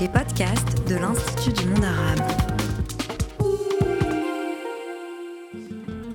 [0.00, 2.22] les podcasts de l'Institut du monde arabe.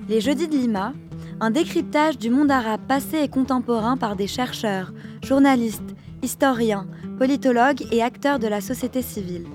[0.10, 0.94] Les Jeudis de Lima,
[1.40, 4.92] un décryptage du monde arabe passé et contemporain par des chercheurs,
[5.24, 6.88] journalistes, historiens,
[7.20, 9.46] politologues et acteurs de la société civile.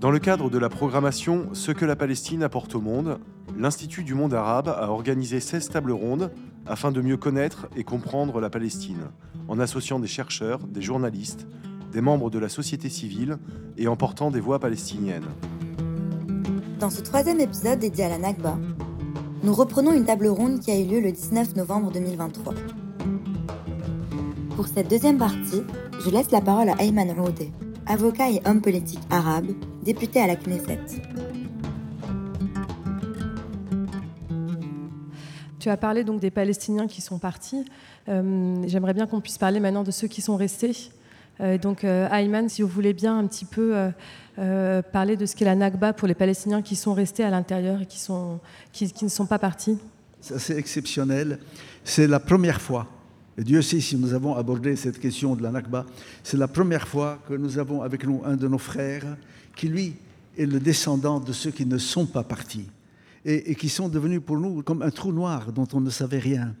[0.00, 3.20] Dans le cadre de la programmation Ce que la Palestine apporte au monde,
[3.56, 6.32] l'Institut du monde arabe a organisé 16 tables rondes
[6.66, 9.10] afin de mieux connaître et comprendre la Palestine,
[9.46, 11.46] en associant des chercheurs, des journalistes,
[11.94, 13.38] des membres de la société civile
[13.78, 15.28] et en portant des voix palestiniennes.
[16.80, 18.58] Dans ce troisième épisode dédié à la Nakba,
[19.44, 22.52] nous reprenons une table ronde qui a eu lieu le 19 novembre 2023.
[24.56, 25.62] Pour cette deuxième partie,
[26.04, 27.52] je laisse la parole à Ayman Roudé,
[27.86, 29.46] avocat et homme politique arabe,
[29.84, 30.80] député à la Knesset.
[35.60, 37.64] Tu as parlé donc des Palestiniens qui sont partis.
[38.08, 40.72] Euh, J'aimerais bien qu'on puisse parler maintenant de ceux qui sont restés.
[41.40, 43.90] Euh, donc, euh, Ayman, si vous voulez bien un petit peu
[44.38, 47.80] euh, parler de ce qu'est la Nakba pour les Palestiniens qui sont restés à l'intérieur
[47.82, 47.98] et qui,
[49.02, 49.78] ne sont pas partis.
[50.20, 51.38] C'est exceptionnel.
[51.82, 52.86] C'est la première fois,
[53.36, 55.84] et Dieu sait si nous avons abordé cette question de la Nakba,
[56.22, 59.16] c'est la première fois que nous avons avec nous un de nos frères
[59.56, 59.94] qui, lui,
[60.38, 62.68] est le descendant de ceux qui ne sont pas partis
[63.26, 66.54] et qui sont devenus pour nous comme un trou noir dont on ne savait rien.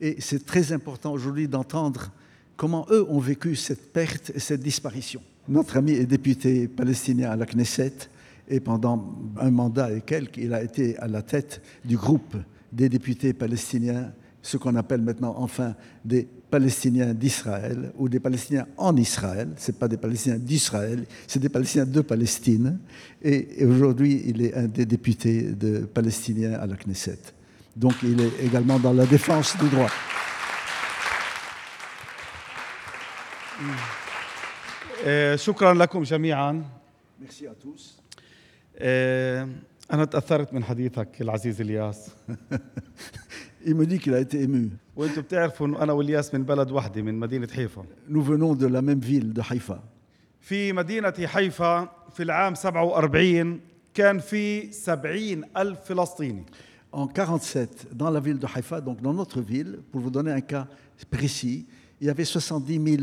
[0.00, 2.10] Et c'est très important aujourd'hui d'entendre
[2.60, 5.22] comment eux ont vécu cette perte et cette disparition.
[5.48, 7.94] Notre ami est député palestinien à la Knesset
[8.50, 12.36] et pendant un mandat et quelques, il a été à la tête du groupe
[12.70, 18.94] des députés palestiniens, ce qu'on appelle maintenant enfin des Palestiniens d'Israël ou des Palestiniens en
[18.94, 19.48] Israël.
[19.56, 22.78] Ce pas des Palestiniens d'Israël, c'est des Palestiniens de Palestine.
[23.22, 27.20] Et, aujourd'hui, il est un des députés de Palestiniens à la Knesset.
[27.74, 29.88] Donc il est également dans la défense du droit.
[35.36, 36.64] شكرا لكم جميعا
[37.62, 38.00] tous.
[38.76, 39.48] آه،
[39.92, 42.10] أنا تاثرت من حديثك العزيز الياس
[43.66, 44.70] Il me dit qu'il a été ému.
[44.96, 48.82] وأنتم بتعرفوا انه أنا والياس من بلد وحده من مدينه حيفا Nous venons de la
[48.82, 49.78] même ville de Haïfa.
[50.40, 53.60] في مدينه حيفا في العام 47
[53.94, 56.44] كان في 70 ألف فلسطيني
[56.92, 60.40] En 47, dans la ville de Haïfa, donc dans notre ville, pour vous donner un
[60.40, 60.66] cas
[61.10, 61.66] précis,
[62.00, 63.02] il y avait 70 000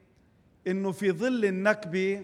[0.66, 2.22] إنه في ظل النكبة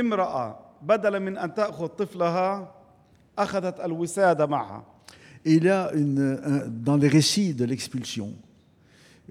[0.00, 2.74] امرأة بدلا من أن تأخذ طفلها
[3.38, 4.84] أخذت الوسادة معها
[5.44, 8.32] Et il y a une, un- dans les récits de l'expulsion,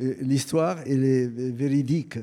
[0.02, 2.18] euh, l'histoire elle est véridique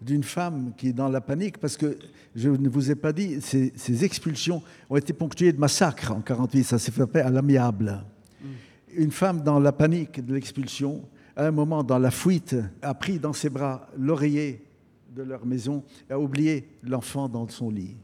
[0.00, 1.96] d'une femme qui est dans la panique, parce que
[2.34, 4.60] je ne vous ai pas dit, ces, ces expulsions
[4.90, 8.02] ont été ponctuées de massacres en 48, ça s'est fait à l'amiable.
[8.96, 11.02] Une femme dans la panique de l'expulsion,
[11.36, 14.64] à un moment dans la fuite, a pris dans ses bras l'oreiller
[15.17, 17.97] de leur maison et a oublié l'enfant dans son lit.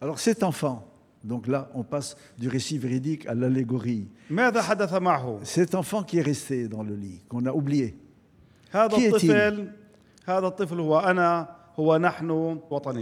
[0.00, 0.86] Alors cet enfant,
[1.22, 4.08] donc là on passe du récit véridique à l'allégorie.
[5.42, 7.96] Cet enfant qui est resté dans le lit, qu'on a oublié.
[8.90, 9.68] Qui est-il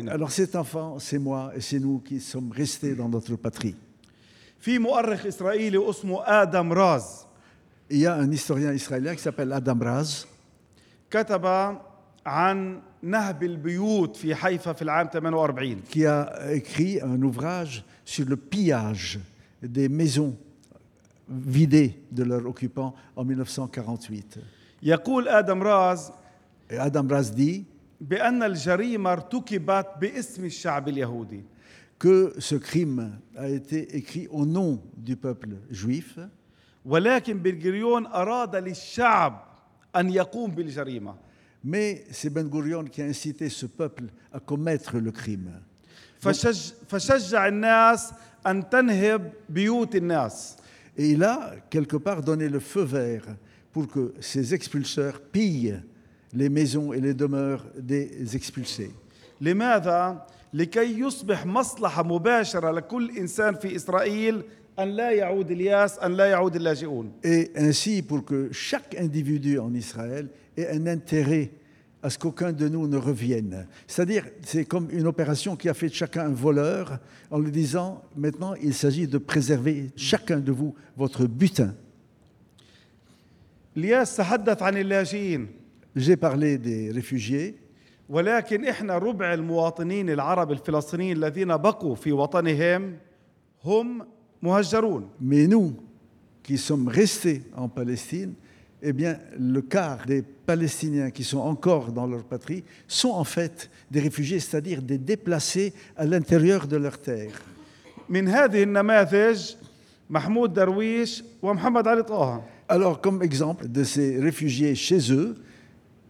[0.09, 3.77] alors cet enfant, c'est moi et c'est nous qui sommes restés dans notre patrie.
[7.91, 10.27] Il y a un historien israélien qui s'appelle Adam Raz
[11.12, 11.46] كتب
[12.26, 18.36] عن نهب البيوت في حيفا في العام 48 qui a écrit un ouvrage sur le
[18.36, 19.20] pillage
[19.64, 20.36] des maisons
[21.30, 24.38] vidées de leurs occupants en 1948.
[24.84, 26.12] يقول آدم راز
[26.70, 27.64] Et Adam Raz dit
[28.02, 31.44] بأن الجريمة ارتكبت باسم الشعب اليهودي
[32.00, 36.20] que ce crime a été écrit au nom du peuple juif,
[36.86, 39.51] ولكن بن أراد للشعب
[39.96, 41.16] أن يقوم بالجريمة
[41.64, 45.50] mais c'est Ben Gurion qui a incité ce peuple à commettre le crime.
[46.20, 48.14] فشج فشجع الناس
[48.48, 50.56] أن تنهب بيوت الناس
[50.98, 53.26] Et il a quelque part donné le feu vert
[53.72, 55.80] pour que ces expulseurs pillent
[56.34, 58.92] les maisons et les demeures des expulsés.
[59.42, 64.44] لماذا؟ لكي يصبح مصلحة مباشرة لكل إنسان في إسرائيل
[64.80, 69.74] أن لا يعود الياس أن لا يعود اللاجئون Et ainsi pour que chaque individu en
[69.74, 71.52] Israël ait un intérêt
[72.04, 73.68] à ce qu'aucun de nous ne revienne.
[73.88, 77.00] C'est-à-dire, c'est comme une opération qui a fait de chacun un voleur
[77.32, 81.74] en lui disant, maintenant, il s'agit de préserver chacun de vous votre butin.
[83.78, 85.48] الياس تحدث عن اللاجئين
[85.96, 87.56] J'ai parlé des réfugiés,
[88.10, 92.98] ولكن احنا ربع المواطنين العرب الفلسطينيين الذين بقوا في وطنهم
[93.64, 94.08] هم
[95.21, 95.75] mais nous,
[96.43, 98.35] qui sommes restés en Palestine,
[98.83, 103.71] eh bien, le quart des Palestiniens qui sont encore dans leur patrie sont en fait
[103.91, 107.41] des réfugiés, c'est-à-dire des déplacés à l'intérieur de leur terre.
[112.69, 115.37] Alors, comme exemple de ces réfugiés chez eux,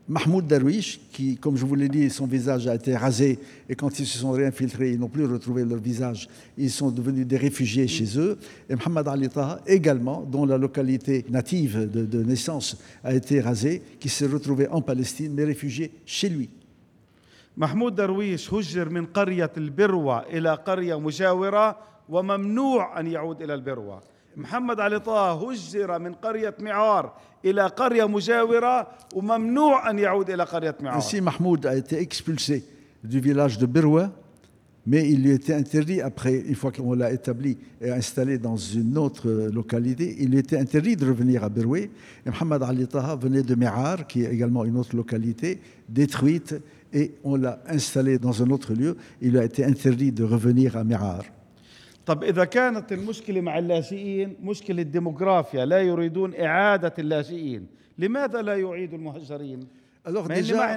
[0.10, 4.00] Mahmoud Darwish, qui, comme je vous l'ai dit, son visage a été rasé et quand
[4.00, 7.90] ils se sont réinfiltrés, ils n'ont plus retrouvé leur visage, ils sont devenus des réfugiés
[7.90, 8.38] chez eux.
[8.69, 13.81] Et Mohamed Ali Taha également, dont la localité native de, de naissance a été rasée,
[14.00, 16.50] qui s'est retrouvé en Palestine, mais réfugié chez lui.
[17.58, 21.78] محمود درويش هجر من قرية البروة إلى قرية مجاورة
[22.10, 24.02] وممنوع أن يعود إلى البروة
[24.36, 27.14] محمد علي طه هجر من قرية معار
[27.46, 32.64] إلى قرية مجاورة وممنوع أن يعود إلى قرية معار Ainsi, Mahmoud a été expulsé
[33.04, 34.12] du village de Beroua,
[34.86, 38.98] mais il lui était interdit, après, une fois qu'on l'a établi et installé dans une
[38.98, 41.92] autre euh, localité, il lui était interdit de revenir à Beroué.
[42.25, 45.60] Et Mohamed Ali Taha venait de Me'ar, qui est également une autre localité,
[45.90, 46.56] détruite,
[46.94, 48.96] et on l'a installé dans un autre lieu.
[49.22, 51.24] Il lui a été interdit de revenir à Me'ar.
[52.07, 57.67] طب إذا كانت المشكلة مع اللاجئين مشكلة ديموغرافيا لا يريدون إعادة اللاجئين
[57.99, 59.67] لماذا لا يعيدوا المهجرين؟
[60.05, 60.77] Alors déjà,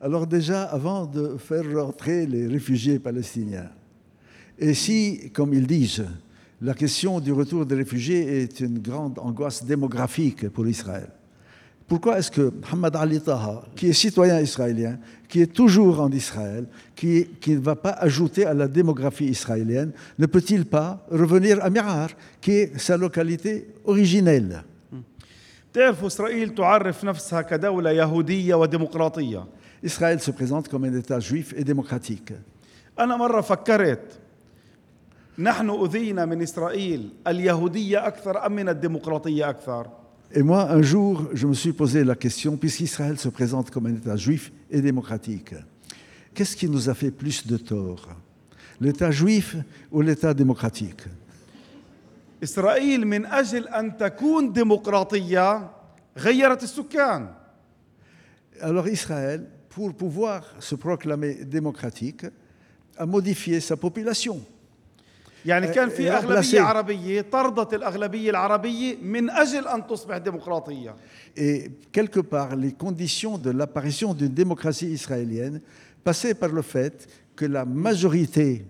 [0.00, 3.70] alors déjà, avant de faire rentrer les réfugiés palestiniens,
[4.58, 6.06] et si, comme ils disent,
[6.60, 11.08] la question du retour des réfugiés est une grande angoisse démographique pour Israël,
[11.91, 16.65] pourquoi est-ce que Mohamed Ali Taha, qui est citoyen israélien, qui est toujours en Israël,
[16.95, 21.69] qui, qui ne va pas ajouter à la démographie israélienne, ne peut-il pas revenir à
[21.69, 22.09] Mirar,
[22.41, 24.63] qui est sa localité originelle
[25.73, 29.45] تعرفوا إسرائيل تعرف نفسها كدولة يهودية وديمقراطية
[29.83, 32.33] Israël se présente comme un État juif et démocratique.
[32.99, 34.19] أنا مرة فكرت
[35.39, 39.87] نحن أذينا من إسرائيل اليهودية أكثر أم من الديمقراطية أكثر؟
[40.31, 43.95] Et moi, un jour, je me suis posé la question, puisqu'Israël se présente comme un
[43.95, 45.55] État juif et démocratique,
[46.33, 48.09] qu'est-ce qui nous a fait plus de tort
[48.79, 49.55] L'État juif
[49.91, 51.03] ou l'État démocratique
[52.43, 55.71] إسرائيل من أجل أن تكون ديمقراطية
[56.17, 57.29] غيرت السكان
[58.61, 62.25] Alors Israël, pour pouvoir se proclamer démocratique,
[62.97, 64.41] a modifié sa population.
[65.45, 66.59] يعني كان إيه، في إيه، أغلبية بلاسي.
[66.59, 70.95] عربية طردت الأغلبية العربية من أجل أن تصبح ديمقراطية
[71.37, 75.61] Et quelque part, les conditions de l'apparition d'une démocratie israélienne
[76.03, 78.65] passaient par le fait que la majorité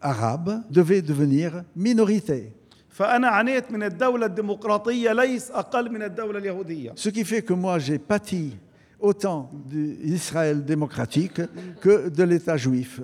[0.00, 2.52] arabe devait devenir minorité.
[2.88, 7.78] فأنا عانيت من الدولة الديمقراطية ليس أقل من الدولة اليهودية Ce qui fait que moi,
[7.78, 8.56] j'ai pâti
[8.98, 11.40] autant d'Israël démocratique
[11.82, 13.00] que de l'État juif.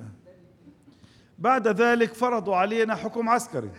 [1.39, 3.71] بعد ذلك فرضوا علينا حكم عسكري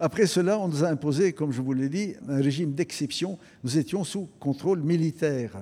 [0.00, 3.38] Après cela, on nous a imposé, comme je vous l'ai dit, un régime d'exception.
[3.62, 5.52] Nous étions sous contrôle militaire,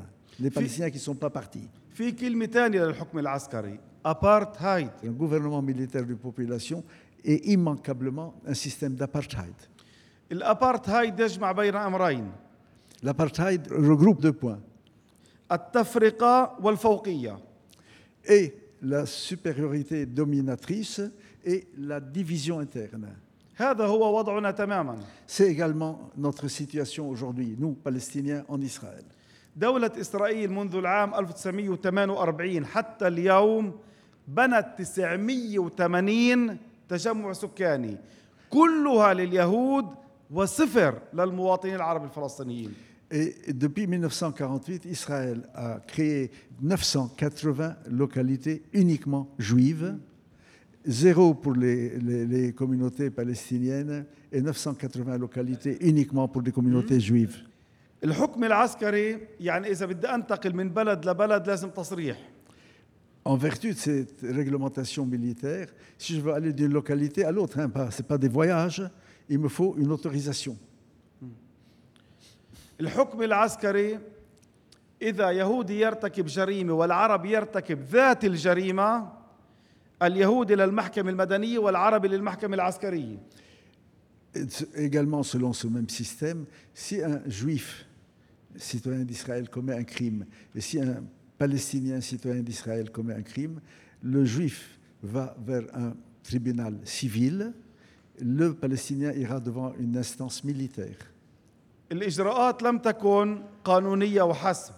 [0.41, 1.69] les Palestiniens qui ne sont pas partis.
[1.95, 6.83] في كلمة تانية للحكم العسكري أبارتهايد Un gouvernement militaire de population
[7.25, 9.55] et immanquablement un système d'apartheid.
[10.33, 12.31] الأبارتهايد يجمع بين أمرين
[13.05, 14.61] L'apartheid regroupe deux points.
[15.53, 17.39] التفرقة والفوقية
[18.29, 21.01] Et la supériorité dominatrice
[21.45, 23.09] et la division interne.
[23.57, 29.05] هذا هو وضعنا تماما C'est également notre situation aujourd'hui, nous, Palestiniens, en Israël.
[29.57, 33.73] دولة إسرائيل منذ العام 1948 حتى اليوم
[34.29, 36.57] بنت 980
[36.89, 37.97] تجمع سكاني
[38.51, 39.87] كلها لليهود
[40.31, 42.75] وصفر للمواطنين العرب الفلسطينيين
[43.15, 46.31] Et depuis 1948, Israël a créé
[46.63, 49.97] 980 localités uniquement juives,
[50.87, 57.45] zéro pour les, les- les communautés palestiniennes et 980 localités uniquement pour les communautés juives.
[58.05, 62.17] الحكم العسكري يعني إذا بدي أنتقل من بلد لبلد لازم تصريح
[63.25, 67.69] En vertu de cette réglementation militaire, si je veux aller d'une localité à l'autre, hein,
[67.69, 68.83] pas- ce n'est pas des voyages,
[69.29, 70.57] il me faut une autorisation.
[72.81, 73.99] الحكم العسكري
[75.03, 79.13] إذا يهودي يرتكب جريمة والعرب يرتكب ذات الجريمة
[80.03, 83.17] اليهودي للمحكمة المدنية والعربي للمحكمة العسكرية
[84.35, 87.87] Et Également, selon ce même système, si un juif,
[88.57, 91.05] citoyen d'Israël, commet un crime, et si un
[91.39, 93.61] Palestinien, citoyen d'Israël, commet un crime,
[94.03, 97.53] le Juif va vers un tribunal civil,
[98.21, 100.97] le Palestinien ira devant une instance militaire.
[101.93, 104.73] الإجراءات لم تكن قانونية وحسب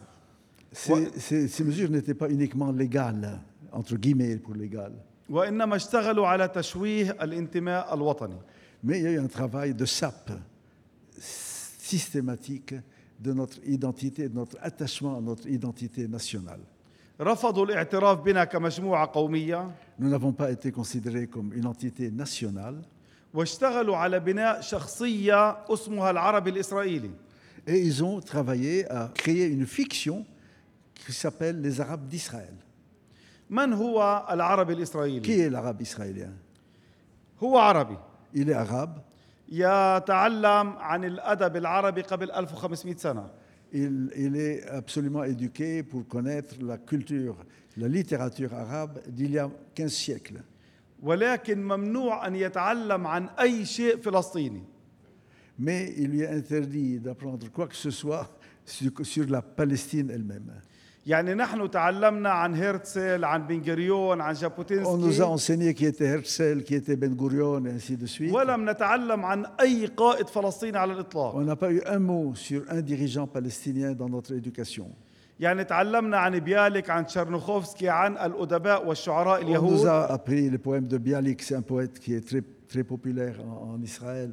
[0.72, 3.38] Ces, ces- ces mesures n'étaient pas uniquement légales,
[3.70, 4.96] entre guillemets pour légales,
[5.30, 8.38] وإنما اشتغلوا على تشويه الانتماء الوطني
[8.84, 10.30] mais il y a eu un travail de sape
[11.18, 12.74] systématique
[13.18, 16.60] de notre identité, de notre attachement à notre identité nationale.
[17.20, 22.82] رفضوا الاعتراف بنا كمجموعة قومية Nous n'avons pas été considérés comme une entité nationale
[23.34, 27.10] واشتغلوا على بناء شخصية اسمها العربي الإسرائيلي
[27.66, 30.26] et ils ont travaillé à créer une fiction
[30.94, 32.54] qui s'appelle les Arabes d'Israël.
[33.49, 36.31] من هو العربي Qui الإسرائيلي؟ est l'arabe israélien
[37.43, 37.97] هو عربي
[38.35, 38.99] Il est arabe,
[39.51, 43.29] يتعلم عن الأدب العربي قبل 1500 سنة
[43.73, 47.35] il, il est absolument éduqué pour connaître la culture,
[47.77, 50.41] la littérature arabe d'il y a 15 siècles.
[51.03, 54.63] ولكن ممنوع أن يتعلم عن أي شيء فلسطيني
[55.61, 58.29] Mais il lui est interdit d'apprendre quoi que ce soit
[58.65, 60.51] sur, sur la Palestine elle-même.
[61.09, 65.85] يعني نحن تعلمنا عن هرتزل عن بن غوريون عن On nous a جابوتينسكي enseigné qui
[65.85, 68.33] était Herzl, qui était Ben Gurion, et ainsi de suite.
[68.33, 72.61] ولم نتعلم عن أي قائد فلسطيني على الإطلاق On n'a pas eu un mot sur
[72.69, 74.85] un dirigeant palestinien dans notre éducation.
[75.39, 80.57] يعني تعلمنا عن بيالك عن تشرنوخوفسكي عن الأدباء والشعراء On nous اليهود a appris les
[80.59, 84.31] poèmes de Bialik, c'est un poète qui est très, très populaire en, en Israël,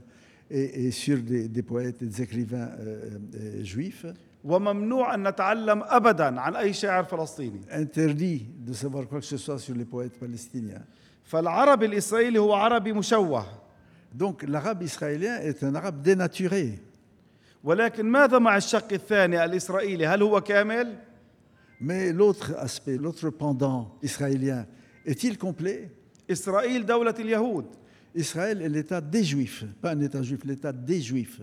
[0.50, 4.04] et, et sur des, des poètes et des écrivains euh, euh, juifs.
[4.46, 7.60] وممنوع أن نتعلم ابدا عن أي شاعر فلسطيني.
[7.76, 10.84] انتردي دو سافوار كوكشي سوا سور لي بويت فلسطينيان
[11.24, 13.46] فالعربي الإسرائيلي هو عربي مشوه.
[14.14, 16.78] دونك لاغاب اسرائيلي ات ان عرب ديناتوري
[17.64, 20.96] ولكن ماذا مع الشق الثاني الإسرائيلي؟ هل هو كامل؟
[21.80, 24.66] مي لوتر اسبي لوتر بوندون اسرائيليان
[25.08, 25.88] ايتيل كومبلي
[26.30, 27.66] إسرائيل دولة اليهود.
[28.16, 31.42] اسرائيل الاتا دي جويف با ان اتا جويف الاتا دي جويف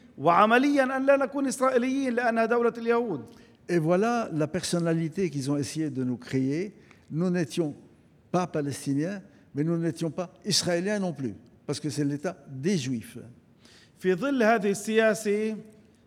[0.20, 3.20] وعمليا أن لا نكون إسرائيليين لأنها دولة اليهود
[3.68, 6.72] Et voilà la personnalité qu'ils ont essayé de nous créer.
[7.10, 7.74] Nous n'étions
[8.30, 9.20] pas palestiniens,
[9.54, 11.34] mais nous n'étions pas israéliens non plus,
[11.66, 13.18] parce que c'est l'état des juifs.
[13.98, 15.56] في ظل هذه السياسة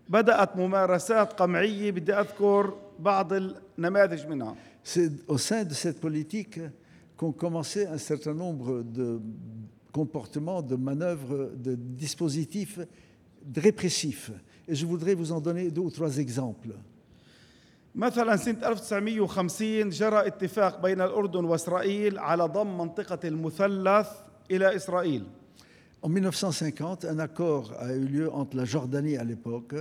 [0.10, 6.60] بدأت ممارسات قمعية بدي أذكر بعض النماذج منها C'est au sein de cette politique
[7.18, 9.20] qu'ont commencé un certain nombre de
[9.91, 12.79] comportements, de manœuvres, de dispositifs
[13.56, 14.32] répressifs.
[14.68, 16.70] Et je voudrais vous en donner deux ou trois exemples.
[17.96, 24.08] مثلا سنة 1950 جرى اتفاق بين الأردن وإسرائيل على ضم منطقة المثلث
[24.51, 25.24] إلى إسرائيل
[26.01, 29.75] En 1950, un accord a eu lieu entre la Jordanie à l'époque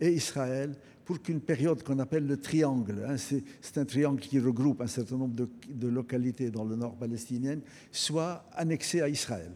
[0.00, 4.40] et Israël pour qu'une période qu'on appelle le triangle, hein, c'est c'est un triangle qui
[4.40, 7.58] regroupe un certain nombre de, de localités dans le nord palestinien,
[7.92, 9.52] soit annexée à Israël.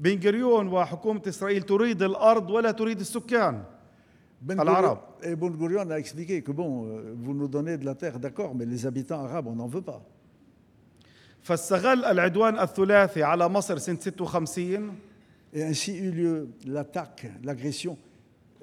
[0.00, 3.64] بن غوريون وحكومة إسرائيل تريد الأرض ولا تريد السكان
[4.44, 4.98] Ben Al-Arab.
[5.22, 8.18] Gurion, et Ben Gurion a expliqué que bon, euh, vous nous donnez de la terre,
[8.18, 10.02] d'accord, mais les habitants arabes, on n'en veut pas.
[11.42, 14.80] فاستغل العدوان الثلاثي على مصر سنة 56
[15.52, 17.96] Et ainsi eut lieu l'attaque, l'agression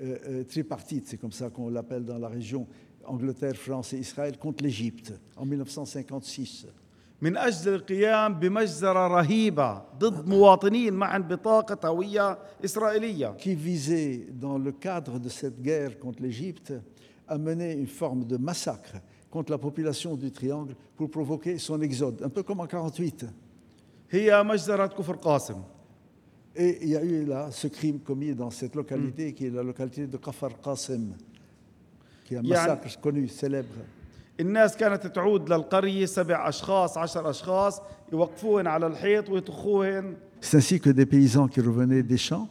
[0.01, 2.67] euh, euh, tripartite, c'est comme ça qu'on l'appelle dans la région
[3.05, 6.67] Angleterre, France et Israël, contre l'Égypte en 1956.
[7.21, 14.71] من أجل القيام بمجزرة رهيبة ضد مواطنين معا بطاقة هوية إسرائيلية qui visait, dans le
[14.71, 16.73] cadre de cette guerre contre l'Égypte,
[17.27, 18.93] à mener une forme de massacre
[19.29, 23.25] contre la population du Triangle pour provoquer son exode, un peu comme en 48.
[24.11, 25.61] هي مجزرة كفر قاسم
[26.55, 29.63] Et il y a eu là ce crime commis dans cette localité qui est la
[29.63, 31.13] localité de Kafar Qasem,
[32.25, 33.69] qui est un Yani- massacre connu, célèbre.
[34.39, 37.81] الناس كانت تعود للقرية سبع أشخاص عشر أشخاص
[38.13, 42.49] يوقفوهن على الحيط ويطخوهن C'est ainsi que des paysans qui revenaient des champs,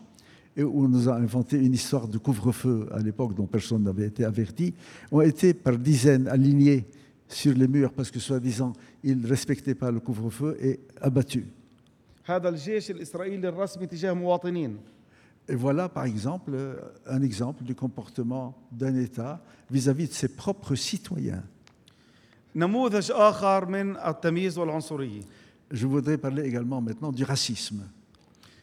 [0.56, 4.06] et où on nous a inventé une histoire de couvre-feu à l'époque dont personne n'avait
[4.06, 4.74] été averti,
[5.10, 6.84] ont été par dizaines alignés
[7.28, 11.44] sur les murs parce que soi-disant ils ne respectaient pas le couvre-feu et abattus.
[12.24, 14.78] هذا الجيش الإسرائيلي الرسمي تجاه مواطنين
[15.48, 16.76] Et voilà par exemple euh,
[17.06, 19.40] un exemple du comportement d'un État
[19.70, 21.42] vis-à-vis de ses propres citoyens.
[22.55, 25.21] نموذج آخر من التمييز والعنصرية
[25.73, 27.81] Je voudrais parler également maintenant du racisme.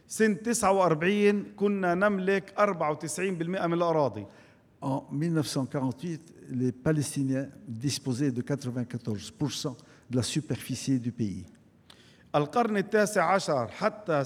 [0.09, 4.27] سنة 49 كنا نملك 94% من الأراضي
[4.85, 6.21] En 1948,
[6.51, 9.75] les Palestiniens disposaient de 94%
[10.11, 11.45] de la superficie du pays.
[12.35, 14.25] القرن التاسع عشر حتى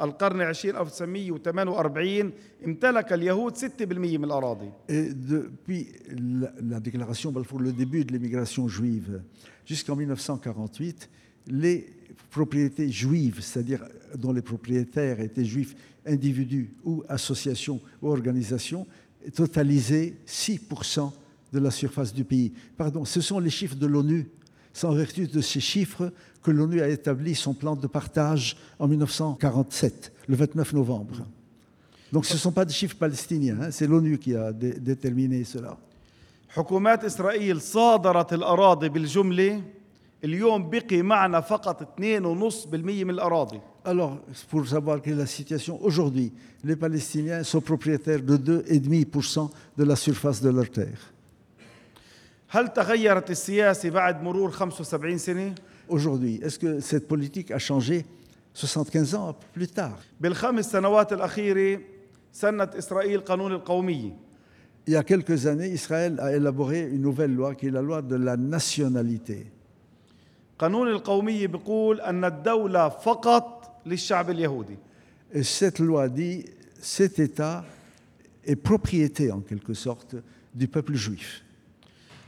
[0.00, 2.32] القرن العشرين 1948
[2.66, 8.68] امتلك اليهود 6% من الأراضي Et depuis la, la déclaration Balfour, le début de l'immigration
[8.68, 9.22] juive,
[9.66, 11.08] jusqu'en 1948,
[11.48, 11.86] les
[12.30, 13.84] propriétés juives, c'est-à-dire
[14.16, 15.74] dont les propriétaires étaient juifs,
[16.06, 18.86] individus ou associations ou organisations,
[19.34, 21.12] totalisaient 6%
[21.52, 22.52] de la surface du pays.
[22.76, 24.28] Pardon, ce sont les chiffres de l'ONU.
[24.76, 26.10] C'est en vertu de ces chiffres
[26.42, 31.26] que l'ONU a établi son plan de partage en 1947, le 29 novembre.
[32.12, 35.44] Donc ce ne sont pas des chiffres palestiniens, hein, c'est l'ONU qui a dé- déterminé
[35.44, 35.76] cela.
[36.48, 39.62] حكومات إسرائيل صادرت الأراضي بالجملة
[40.24, 42.66] اليوم بقي معنا فقط 2.5%
[43.04, 44.18] من الأراضي Alors,
[44.50, 46.30] pour savoir quelle est la situation aujourd'hui,
[46.62, 51.00] les Palestiniens sont propriétaires de 2,5% de la surface de leur terre.
[52.48, 55.54] هل تغيرت السياسة بعد مرور 75 سنة؟
[55.88, 58.04] Aujourd'hui, est-ce que cette politique a changé
[58.54, 61.80] 75 ans plus tard بالخمس سنوات الأخيرة
[62.32, 64.12] سنت إسرائيل قانون القومية
[64.86, 68.02] Il y a quelques années, Israël a élaboré une nouvelle loi qui est la loi
[68.02, 69.46] de la nationalité.
[70.58, 74.76] قانون القومية بيقول أن الدولة فقط للشعب اليهودي
[75.34, 76.44] Et cette loi dit
[76.80, 77.64] cet État
[78.44, 80.16] est propriété en quelque sorte
[80.54, 81.42] du peuple juif.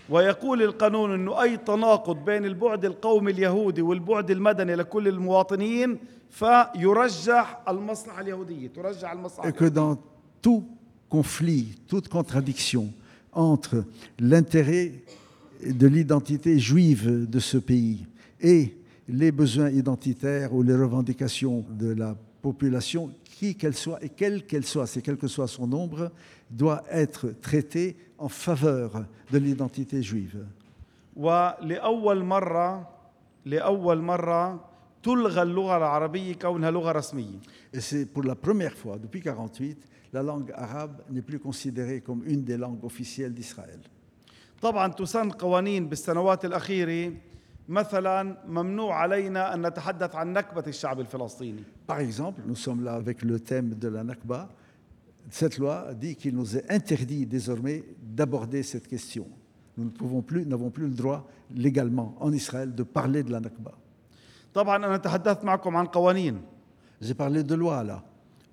[0.08, 5.98] ويقول القانون أنه أي تناقض بين البعد القومي اليهودي والبعد المدني لكل المواطنين
[6.30, 9.98] فيرجح المصلحة اليهودية ترجح المصلحة Et que dans
[10.42, 10.64] tout
[11.08, 12.92] conflit, toute contradiction
[13.32, 13.84] entre
[14.18, 14.92] l'intérêt
[15.64, 18.06] de l'identité juive de ce pays
[18.40, 18.76] et
[19.08, 24.64] les besoins identitaires ou les revendications de la population, qui qu'elle soit et quelle qu'elle
[24.64, 26.10] soit, c'est quel que soit son nombre,
[26.50, 30.46] doit être traitée en faveur de l'identité juive.
[31.16, 32.88] ولأول مرة
[33.44, 34.64] لأول مرة
[35.02, 37.38] تلغى اللغة العربية كونها لغة رسمية
[37.72, 39.78] Et c'est pour la première fois depuis 1948,
[40.12, 43.80] la langue arabe n'est plus considérée comme une des langues officielles d'Israël.
[44.62, 47.12] طبعا تسن قوانين بالسنوات الأخيرة
[47.68, 53.22] مثلا ممنوع علينا أن نتحدث عن نكبة الشعب الفلسطيني Par exemple, nous sommes là avec
[53.22, 54.48] le thème de la Nakba.
[55.30, 59.26] Cette loi dit qu'il nous est interdit désormais d'aborder cette question.
[59.76, 63.40] Nous ne pouvons plus, n'avons plus le droit légalement en Israël de parler de la
[63.40, 63.72] Nakba.
[64.54, 66.40] طبعا أنا تحدثت معكم عن قوانين
[67.00, 68.02] J'ai parlé de loi là,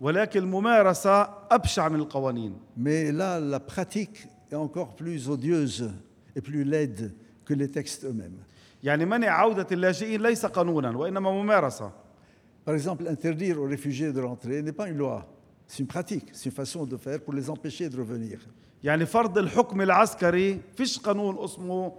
[0.01, 5.91] ولكن الممارسة أبشع من القوانين mais là la pratique est encore plus odieuse
[6.36, 7.13] et plus laide
[7.45, 8.39] que les textes eux-mêmes.
[8.84, 11.91] يعني منع عودة اللاجئين ليس قانونا وإنما ممارسة
[12.65, 15.27] Par exemple, interdire aux réfugiés de rentrer n'est pas une loi,
[15.67, 18.39] c'est une pratique, c'est une façon de faire pour les empêcher de revenir.
[18.84, 21.93] يعني فرض الحكم العسكري فيش قانون اسمه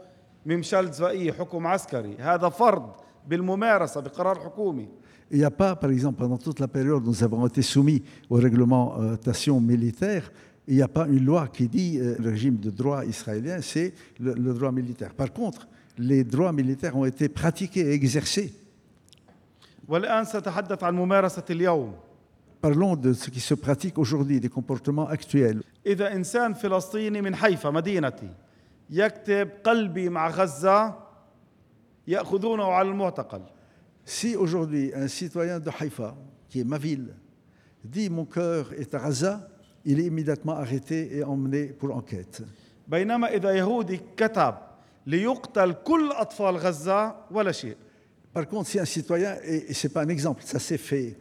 [0.47, 2.93] ممشال زفائية حكم عسكري هذا فرض
[3.29, 4.89] بالممارسة بقرار حكومي
[5.31, 8.03] Il n'y a pas, par exemple, pendant toute la période où nous avons été soumis
[8.29, 10.31] aux réglementations militaires,
[10.69, 13.95] il n'y a pas une loi qui dit euh, le régime de droit israélien, c'est
[14.21, 15.15] le, le droit militaire.
[15.15, 18.53] Par contre, les droits militaires ont été pratiqués et exercés.
[19.89, 21.93] والآن سأتحدث عن ممارسة اليوم
[22.61, 25.63] Parlons de ce qui se pratique aujourd'hui, des comportements actuels.
[25.87, 28.31] إذا إنسان فلسطيني من حيفا مدينتي
[28.91, 30.95] يكتب قلبي مع غزة
[32.09, 33.43] يأخذونه على المعتقل
[34.05, 36.17] Si aujourd'hui un citoyen de Haïfa,
[36.49, 37.15] qui est ma ville,
[37.85, 39.49] dit mon cœur est à Gaza,
[39.85, 42.43] il est immédiatement arrêté et emmené pour enquête.
[42.89, 44.55] بينما إذا يهودي كتب
[45.07, 47.77] ليقتل كل أطفال غزة ولا شيء
[48.33, 51.17] Par contre, si un citoyen, et ce n'est pas un exemple, ça s'est fait,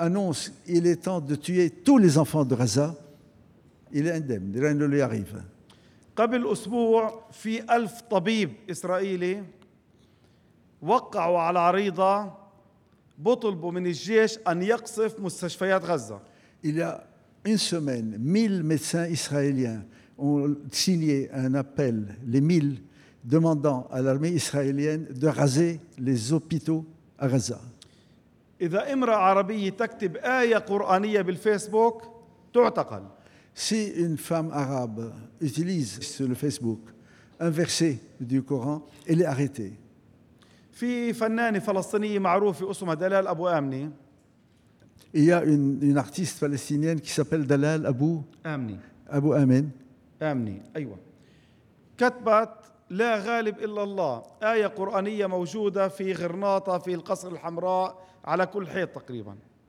[0.00, 2.94] annonce il est temps de tuer tous les enfants de Gaza,
[3.92, 5.42] il est indemne, rien ne lui arrive.
[6.16, 9.42] قبل أسبوع في ألف طبيب إسرائيلي
[10.82, 12.32] وقعوا على عريضة
[13.18, 16.20] بطلبوا من الجيش أن يقصف مستشفيات غزة
[16.62, 17.06] Il y a
[17.44, 19.84] une semaine, 1000 médecins israéliens
[20.18, 22.82] ont signé un appel, les 1000,
[23.24, 26.84] demandant à l'armée israélienne de raser les hôpitaux
[27.18, 27.60] à Gaza.
[28.61, 32.03] إذا امرأة عربية تكتب آية قرآنية بالفيسبوك
[32.53, 33.03] تعتقل.
[33.53, 36.79] Si une femme arabe utilise sur le Facebook
[37.39, 39.73] un verset du Coran, elle est arrêtée.
[40.71, 43.89] في فنانة فلسطينية معروفة اسمها دلال أبو آمني.
[45.13, 48.77] Il y a une, une artiste palestinienne qui s'appelle Dalal Abou, آمني.
[49.09, 49.69] Abou Amen.
[50.21, 50.97] آمني أيوة.
[51.97, 52.49] كتبت
[52.89, 54.23] لا غالب إلا الله.
[54.43, 58.10] آية قرآنية موجودة في غرناطة في القصر الحمراء.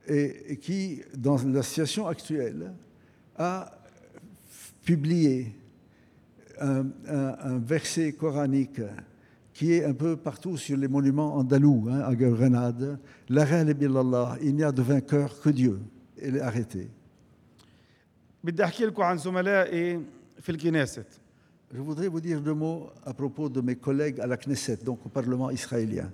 [0.07, 2.73] Et qui, dans la situation actuelle,
[3.37, 3.71] a
[4.83, 5.55] publié
[6.59, 8.81] un, verset coranique
[9.53, 12.99] qui est un peu partout sur les monuments andalous, hein, à Grenade.
[13.29, 15.79] Il n'y a de vainqueur que Dieu.
[16.21, 16.89] Elle est arrêtée.
[21.71, 25.05] Je voudrais vous dire deux mots à propos de mes collègues à la Knesset, donc
[25.05, 26.11] au Parlement israélien.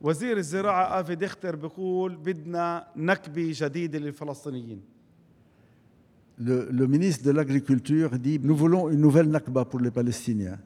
[0.00, 4.80] وزير الزراعه افي ديختر بيقول بدنا نكبه جديده للفلسطينيين
[6.38, 10.58] Le, le ministre de l'Agriculture dit Nous voulons une nouvelle Nakba pour les Palestiniens.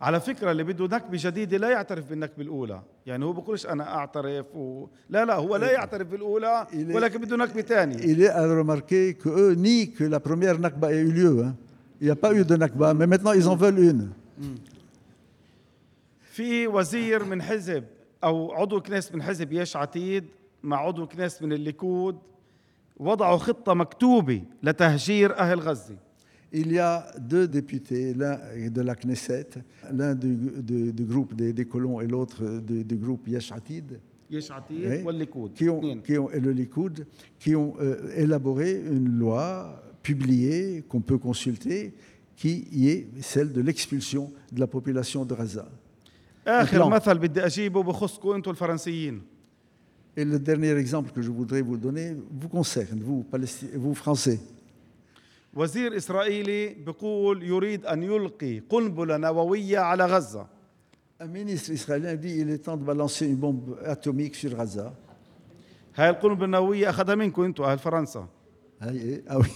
[0.00, 4.46] على فكرة اللي بده نكبة جديدة لا يعترف بالنكبة الأولى يعني هو بيقولش أنا أعترف
[4.56, 4.86] و...
[5.10, 6.22] لا لا هو لا يعترف est-
[6.94, 10.92] ولكن بده نكبة ثانية Il est à remarquer que eux nient que la première Nakba
[10.92, 11.44] ait eu lieu.
[11.44, 11.54] hein.
[12.00, 14.08] Il n'y a pas eu de Nakba, mais maintenant ils en veulent une.
[16.32, 17.84] في وزير من حزب
[18.23, 20.23] أو عضو كنيست من حزب يش عتيد
[20.63, 22.17] مع عضو كنيست من الليكود
[22.97, 25.95] وضعوا خطة مكتوبة لتهجير أهل غزة
[26.51, 28.39] Il y a deux députés, l'un
[28.77, 29.49] de la Knesset,
[29.93, 30.35] l'un du,
[30.69, 33.99] du- du groupe des, des colons et l'autre du, du groupe Yesh Atid,
[34.31, 35.03] يش عتيد Oui.
[35.05, 36.01] والليكود qui ont, اثنين.
[36.01, 37.05] qui ont- et le Likoud,
[37.39, 41.93] qui ont euh, élaboré une loi publiée qu'on peut consulter,
[42.35, 45.67] qui y est celle de l'expulsion de la population de Gaza.
[46.47, 46.89] آخر بلان.
[46.89, 49.21] مثل بدي أجيبه بخصكم أنتم الفرنسيين
[50.17, 54.39] Et le dernier exemple que je voudrais vous donner vous concerne, vous, Palesti- vous Français.
[55.53, 60.45] وزير إسرائيلي بيقول يريد أن يلقي قنبلة نووية على غزة
[61.21, 64.91] Un ministre israélien dit il est temps de balancer une bombe atomique sur Gaza.
[65.95, 68.27] هاي القنبلة النووية أخذها منكم أنتم أهل فرنسا
[68.81, 69.49] Ah, et- ah oui.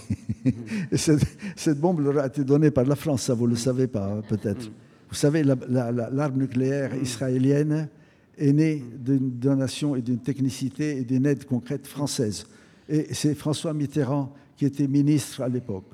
[0.92, 1.24] Et cette,
[1.56, 4.06] cette bombe leur a été donnée par la France, ça vous ne le savez pas
[4.12, 4.70] hein, peut-être.
[5.10, 7.88] Vous savez, la- la- la- l'arme nucléaire israélienne
[8.36, 12.46] est née d'une donation et d'une technicité et d'une aide concrète française.
[12.88, 15.92] Et c'est François Mitterrand qui était ministre à l'époque.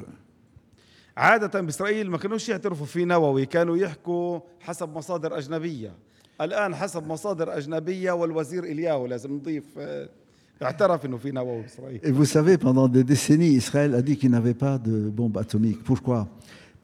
[1.16, 5.92] عادة بإسرائيل ما كانوش يعترفوا في نووي كانوا يحكوا حسب مصادر أجنبية
[6.40, 10.08] الآن حسب مصادر أجنبية والوزير إلياهو لازم نضيف آه،
[10.62, 14.30] اعترف إنه في نووي بإسرائيل Et vous savez, pendant des décennies, Israël a dit qu'il
[14.30, 15.82] n'avait pas de bombe atomique.
[15.84, 16.28] Pourquoi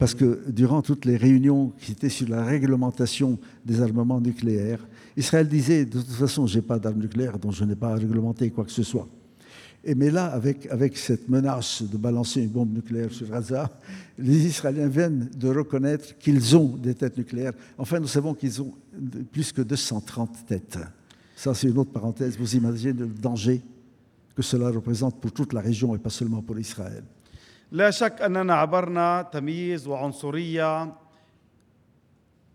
[0.02, 4.84] Parce que durant toutes les réunions qui étaient sur la réglementation des armements nucléaires,
[5.16, 7.94] Israël disait de toute façon, je n'ai pas d'armes nucléaires, donc je n'ai pas à
[7.94, 9.06] réglementer quoi que ce soit.
[9.84, 13.70] Et mais là, avec, avec cette menace de balancer une bombe nucléaire sur Gaza,
[14.18, 17.52] les Israéliens viennent de reconnaître qu'ils ont des têtes nucléaires.
[17.78, 18.74] Enfin, nous savons qu'ils ont
[19.30, 20.78] plus que 230 têtes.
[21.36, 22.36] Ça, c'est une autre parenthèse.
[22.36, 23.62] Vous imaginez le danger
[24.34, 27.04] que cela représente pour toute la région et pas seulement pour Israël.
[27.71, 30.93] لا شك أننا عبرنا تمييز وعنصرية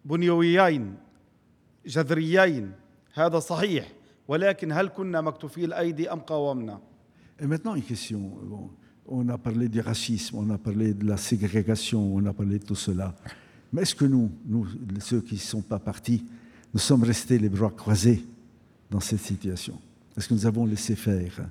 [0.04, 0.94] بنيويين
[1.86, 2.72] جذريين
[3.14, 3.88] هذا صحيح
[4.28, 6.80] ولكن هل كنا مكتوفي الأيدي أم قاومنا
[7.40, 8.20] Et maintenant, une question.
[8.44, 8.70] Bon,
[9.08, 12.64] on a parlé du racisme, on a parlé de la ségrégation, on a parlé de
[12.64, 13.16] tout cela.
[13.72, 14.68] Mais est-ce que nous, nous,
[15.00, 16.24] ceux qui ne sont pas partis,
[16.72, 18.24] nous sommes restés les bras croisés
[18.90, 19.80] dans cette situation
[20.16, 21.48] Est-ce que nous avons laissé faire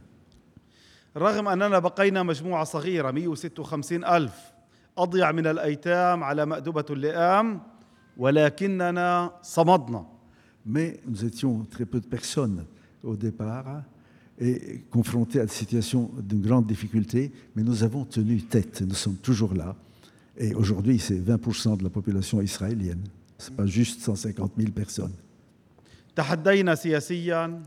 [1.18, 4.34] رغم أننا بقينا مجموعة صغيرة 156 ألف
[4.98, 7.62] أضيع من الأيتام على مأدبة اللئام
[8.18, 10.06] ولكننا صمدنا
[10.64, 12.66] Mais nous étions très peu de personnes
[13.04, 13.82] au départ
[14.40, 19.16] et confrontés à des situations d'une grande difficulté, mais nous avons tenu tête, nous sommes
[19.16, 19.76] toujours là.
[20.38, 23.04] Et aujourd'hui, c'est 20% de la population israélienne.
[23.40, 25.14] Ce n'est pas juste 150 000 personnes.
[26.16, 27.62] تحدينا سياسيا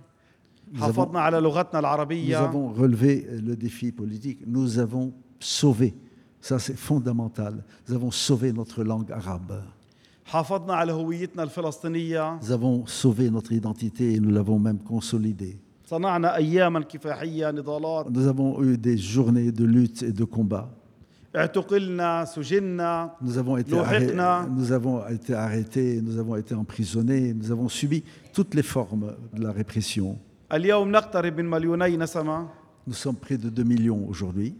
[0.71, 4.39] Nous avons, relevé le défi politique.
[4.45, 5.95] Nous avons sauvé.
[6.41, 7.63] Ça, c'est fondamental.
[7.87, 9.63] Nous avons sauvé notre langue arabe.
[12.41, 15.59] Nous avons sauvé notre identité et nous l'avons même consolidée.
[15.91, 16.05] Nous
[18.27, 20.69] avons eu des journées de lutte et de combat.
[23.21, 24.15] Nous avons, été arrêtés,
[24.49, 28.03] nous avons été arrêtés, nous avons été emprisonnés, nous avons subi
[28.33, 30.17] toutes les formes de la répression.
[30.53, 32.47] اليوم نقترب من مليوني نسمة
[32.87, 34.53] Nous sommes près de 2 millions aujourd'hui.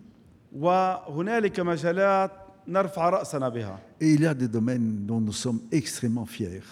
[0.56, 2.32] وهنالك مجالات
[2.68, 6.64] نرفع رأسنا بها Et il y a des domaines dont nous sommes extrêmement fiers.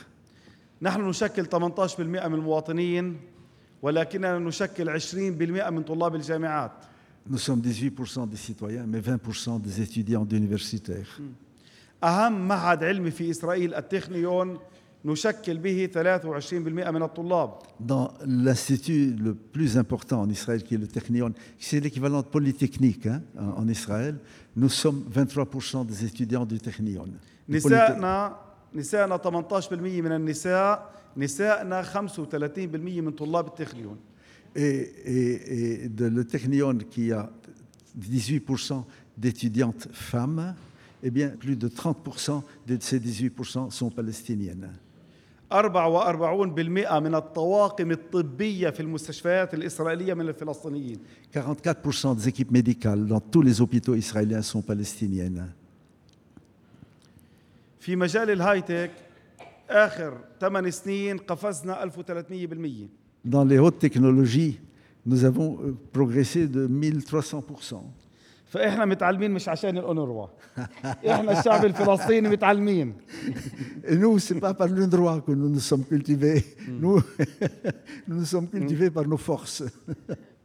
[0.81, 3.17] نحن نشكل 18% من المواطنين
[3.81, 5.03] ولكننا نشكل 20%
[5.69, 6.71] من طلاب الجامعات
[7.29, 11.19] Nous sommes 18% des citoyens, mais 20% des étudiants universitaires.
[12.03, 14.57] أهم معهد علمي في إسرائيل التكنيون
[15.04, 20.86] نشكل به 23% من الطلاب Dans l'institut le plus important en Israël, qui est le
[20.86, 24.16] Technion, c'est l'équivalent de Polytechnique hein, en, en Israël,
[24.56, 27.04] nous sommes 23% des étudiants du Technion.
[27.48, 28.36] Le Polyte- نسائنا
[28.74, 32.66] نسائنا 18% من النساء نسائنا 35%
[33.00, 33.96] من طلاب التخليون
[34.54, 34.60] Et,
[35.04, 37.30] et- et de le Technion qui a
[37.98, 38.84] 18%
[39.18, 40.54] d'étudiantes femmes,
[41.02, 44.68] eh bien, plus de 30% de ces 18% sont palestiniennes.
[45.52, 50.98] 44% من الطواقم الطبية في المستشفيات الإسرائيلية من الفلسطينيين
[51.36, 55.48] 44% des équipes médicales dans tous les hôpitaux israéliens sont palestiniennes.
[57.80, 58.90] في مجال الهايتك
[59.70, 62.88] آخر 8 سنين قفزنا 1300%
[63.24, 64.60] Dans les hautes technologies,
[65.06, 67.82] nous avons euh, progressé de 1300%.
[68.49, 70.27] فإحنا متعلمين مش عشان الانوروا
[71.09, 72.93] إحنا الشعب الفلسطيني متعلمين.
[73.89, 77.01] نو سي با بار لوندروا كون نو سوم كولتيفي نو
[78.07, 79.63] نو سوم كولتيفي بار نو فورس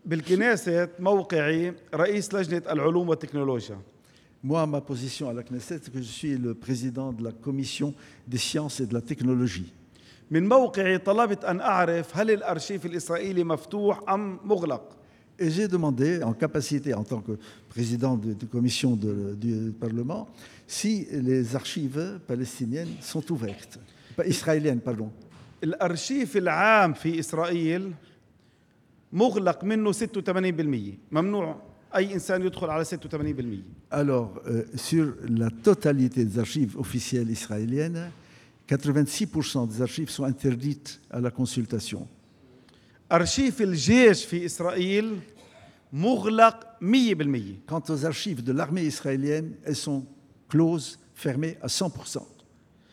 [0.05, 3.79] بالكنيست موقعي رئيس لجنة العلوم والتكنولوجيا.
[4.45, 7.95] مو ما بوزيسيون على الكنيست كو c'est que je suis le président de la commission
[8.29, 9.03] des sciences et de la
[10.31, 15.02] من موقعي طلبت أن أعرف هل الأرشيف الإسرائيلي مفتوح أم مغلق؟
[15.40, 17.34] Et j'ai demandé, en capacité, en tant que
[17.70, 20.28] président de, de commission de- du Parlement,
[20.66, 23.78] si les archives palestiniennes sont ouvertes.
[24.16, 25.12] Pas israéliennes, pardon.
[25.64, 27.92] الأرشيف العام في إسرائيل
[29.14, 29.98] مغلق منه 86%
[31.12, 31.62] ممنوع
[31.96, 32.96] أي إنسان يدخل على 86%
[33.92, 38.12] Alors, euh, sur la totalité des archives officielles israéliennes,
[38.70, 42.08] 86% des archives sont interdites à la consultation.
[43.12, 45.20] أرشيف الجيش في إسرائيل
[45.94, 50.06] مغلق 100% Quant aux archives de l'armée israélienne, elles sont
[50.50, 52.20] closes, fermées à 100%,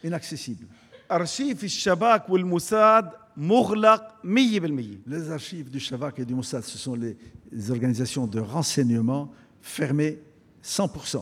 [0.04, 0.66] inaccessibles.
[1.10, 7.16] أرشيف الشباك والموساد مغلق 100% Les archives du Shavak et du Mossad, ce sont les,
[7.52, 10.18] les organisations de renseignement fermées
[10.64, 11.18] 100%.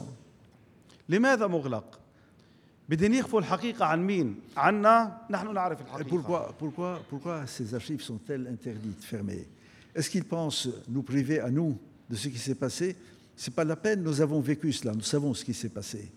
[1.09, 1.99] لماذا مغلق؟
[6.08, 9.46] pourquoi, pourquoi, pourquoi ces archives sont-elles interdites, fermées?
[9.94, 11.78] Est-ce qu'ils pensent nous priver à nous
[12.10, 12.96] de ce qui s'est passé?
[13.36, 16.10] Ce n'est pas la peine, nous avons vécu cela, nous savons ce qui s'est passé.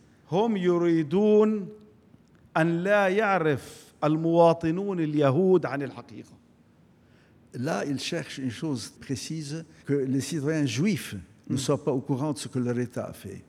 [7.54, 11.16] Là, ils cherchent une chose précise, que les citoyens juifs
[11.48, 13.42] ne soient pas au courant de ce que leur État a fait.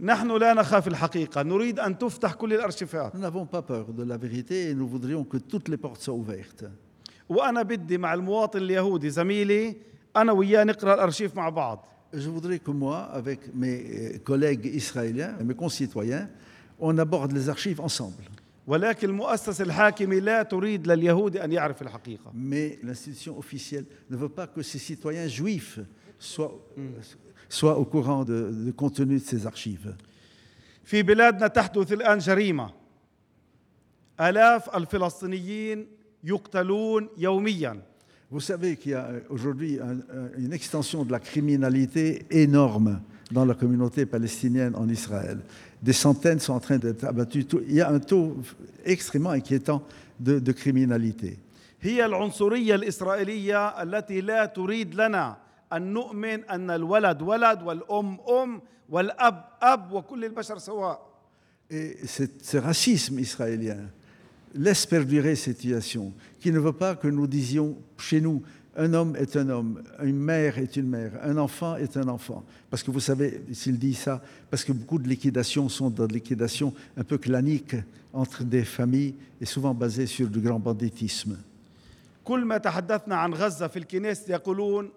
[0.00, 4.16] نحن لا نخاف الحقيقة نريد أن تفتح كل الأرشيفات Nous n'avons pas peur de la
[4.16, 6.64] vérité et nous voudrions que toutes les portes soient ouvertes.
[7.28, 9.76] وأنا بدي مع المواطن اليهودي زميلي
[10.16, 15.34] أنا وياه نقرأ الأرشيف مع بعض Je voudrais que moi, avec mes euh, collègues israéliens,
[15.44, 16.28] mes concitoyens,
[16.78, 18.22] on aborde les archives ensemble.
[18.66, 24.46] ولكن المؤسسة الحاكمة لا تريد لليهودي أن يعرف الحقيقة Mais l'institution officielle ne veut pas
[24.46, 25.78] que ces citoyens juifs
[26.18, 26.58] soient,
[27.50, 29.94] soient au courant de- du contenu de ces archives.
[30.84, 32.70] في بلادنا تحدث الآن جريمة
[34.20, 35.86] آلاف الفلسطينيين
[36.24, 37.80] يقتلون يوميا
[38.32, 43.00] Vous savez qu'il y a euh, aujourd'hui un- un- une extension de la criminalité énorme
[43.30, 45.38] dans la communauté palestinienne en Israël.
[45.80, 47.44] Des centaines sont en train d'être abattues.
[47.44, 48.36] Tout- Il y a un taux
[48.84, 49.80] extrêmement inquiétant
[50.18, 51.38] de, de criminalité.
[51.80, 55.36] هي العنصرية الإسرائيلية التي لا تريد لنا
[55.72, 61.06] أن نؤمن أن الولد ولد والأم أم والأب أب وكل البشر سواء
[61.70, 63.78] Et c'est- ce racisme israélien
[64.54, 68.42] laisse perdurer cette situation, qui ne veut pas que nous disions chez nous,
[68.76, 72.44] un homme est un homme, une mère est une mère, un enfant est un enfant.
[72.70, 76.14] Parce que vous savez, s'il dit ça, parce que beaucoup de liquidations sont dans des
[76.14, 77.74] liquidations un peu claniques
[78.12, 81.36] entre des familles et souvent basées sur du grand banditisme.
[82.24, 84.90] كل ما تحدثنا عن غزة في الكنيسة يقولون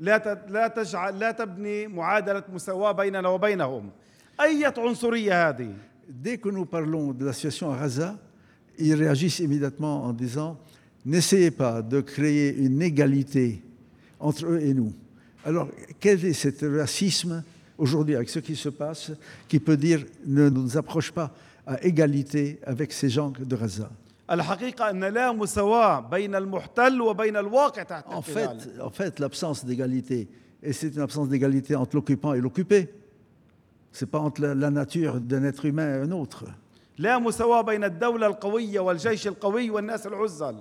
[0.00, 3.90] لا ت- لا تجعل لا تبني معادلة مساواة بيننا وبينهم
[4.40, 5.70] أية عنصرية هذه
[6.08, 8.18] Dès que nous parlons de la situation à Gaza,
[8.78, 10.58] ils réagissent immédiatement en disant
[11.06, 13.62] N'essayez pas de créer une égalité
[14.18, 14.92] entre eux et nous.
[15.46, 17.42] Alors, quel est ce racisme
[17.78, 19.12] aujourd'hui avec ce qui se passe
[19.48, 21.32] qui peut dire ne nous approche pas
[21.66, 23.90] à égalité avec ces gens de Gaza
[24.30, 29.64] الحقيقة أن لا مساواة بين المحتل وبين الواقع تحت En الاحتلال fait, en fait l'absence
[29.64, 30.28] d'égalité,
[30.62, 32.94] et c'est une absence d'égalité entre l'occupant et l'occupé,
[33.92, 36.44] ce n'est pas entre la, la nature d'un être humain et un autre.
[36.98, 40.56] لا مساواة بين الدولة القوية والجيش القوي والناس العزل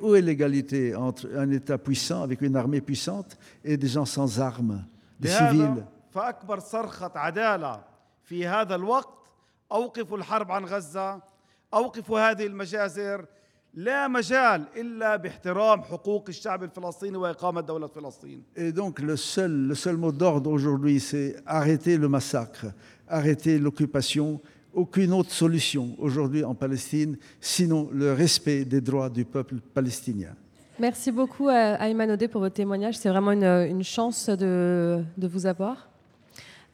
[0.00, 4.40] Où est l'égalité entre un État puissant avec une armée puissante et des gens sans
[4.40, 4.84] armes,
[5.20, 7.80] des civils لهذا فأكبر صرخة عدالة
[8.22, 9.18] في هذا الوقت
[9.72, 11.20] أوقفوا الحرب عن غزة
[11.74, 13.24] أوقفوا هذه المجازر
[13.74, 19.74] لا مجال إلا باحترام حقوق الشعب الفلسطيني وإقامة دولة فلسطين Et donc le seul, le
[19.74, 22.66] seul mot d'ordre aujourd'hui, c'est arrêter le massacre,
[23.08, 24.40] arrêter l'occupation,
[24.74, 30.34] aucune autre solution aujourd'hui en Palestine, sinon le respect des droits du peuple palestinien.
[30.80, 32.96] Merci beaucoup à Ayman Odé pour votre témoignage.
[32.96, 35.88] C'est vraiment une, une chance de, de, vous avoir.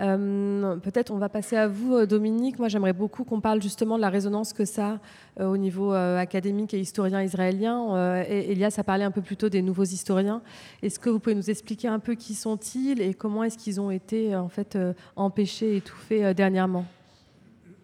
[0.01, 2.59] Euh, Peut-être on va passer à vous, euh, Dominique.
[2.59, 4.99] Moi, j'aimerais beaucoup qu'on parle justement de la résonance que ça
[5.37, 8.23] a euh, au niveau académique et historien israélien.
[8.23, 10.41] Elias a parlé un peu plus tôt des nouveaux historiens.
[10.81, 13.91] Est-ce que vous pouvez nous expliquer un peu qui sont-ils et comment est-ce qu'ils ont
[13.91, 14.77] été en fait
[15.15, 16.85] empêchés, étouffés dernièrement?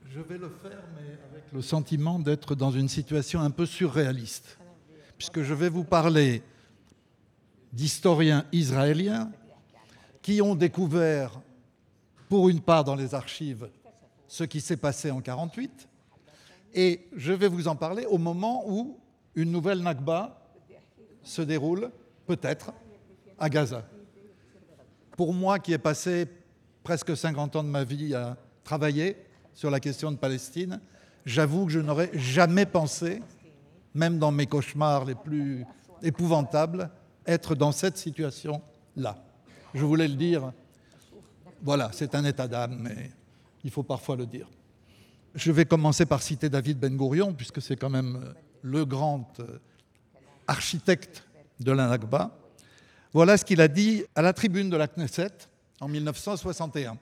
[0.10, 4.58] Je vais le faire, mais avec le sentiment d'être dans une situation un peu surréaliste
[5.18, 6.42] puisque je vais vous parler
[7.74, 9.32] d'historiens israéliens
[10.22, 11.40] qui ont découvert,
[12.36, 13.70] pour une part dans les archives,
[14.28, 15.88] ce qui s'est passé en 1948,
[16.74, 19.00] et je vais vous en parler au moment où
[19.36, 20.38] une nouvelle Nakba
[21.24, 21.90] se déroule,
[22.28, 22.74] peut-être,
[23.40, 23.88] à Gaza.
[25.16, 26.28] Pour moi qui ai passé
[26.84, 29.16] presque 50 ans de ma vie à travailler
[29.54, 30.82] sur la question de Palestine,
[31.26, 33.22] j'avoue que je n'aurais jamais pensé
[33.94, 35.66] même dans mes cauchemars les plus
[36.02, 36.90] épouvantables,
[37.26, 39.24] être dans cette situation-là.
[39.74, 40.52] Je voulais le dire,
[41.66, 43.10] voilà, c'est un état d'âme, mais
[43.64, 44.48] il faut parfois le dire.
[45.34, 49.34] Je vais commencer par citer David Ben Gourion, puisque c'est quand même euh, le grand
[49.40, 49.58] euh,
[50.46, 51.28] architecte
[51.60, 52.38] de la Nakba.
[53.14, 55.32] Voilà ce qu'il a dit à la tribune de la Knesset
[55.82, 57.00] en 1961.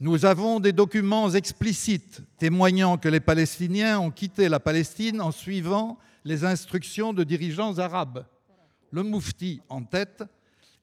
[0.00, 5.96] Nous avons des documents explicites témoignant que les Palestiniens ont quitté la Palestine en suivant
[6.24, 8.26] les instructions de dirigeants arabes,
[8.90, 10.24] le Moufti en tête,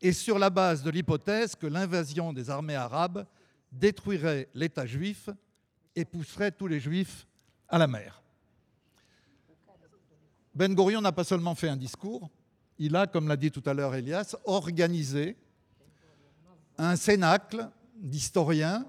[0.02, 3.26] et sur la base de l'hypothèse que l'invasion des armées arabes
[3.72, 5.30] détruirait l'État juif
[5.96, 7.28] et pousserait tous les juifs
[7.70, 8.22] à la mer.
[10.54, 12.30] Ben Gurion n'a pas seulement fait un discours,
[12.78, 15.38] il a, comme l'a dit tout à l'heure Elias, organisé
[16.78, 18.86] un cénacle d'historiens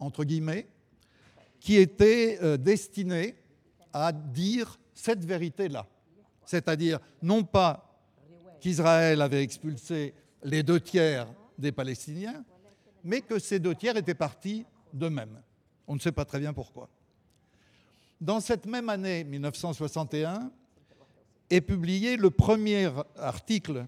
[0.00, 0.66] entre guillemets,
[1.60, 3.36] qui était euh, destiné
[3.92, 5.86] à dire cette vérité-là.
[6.44, 7.88] C'est-à-dire non pas
[8.60, 11.26] qu'Israël avait expulsé les deux tiers
[11.58, 12.44] des Palestiniens,
[13.04, 15.40] mais que ces deux tiers étaient partis d'eux-mêmes.
[15.86, 16.88] On ne sait pas très bien pourquoi.
[18.20, 20.50] Dans cette même année 1961
[21.50, 23.86] est publié le premier article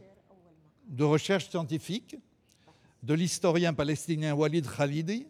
[0.88, 2.17] de recherche scientifique
[3.03, 5.27] de l'historien palestinien Walid Khalidi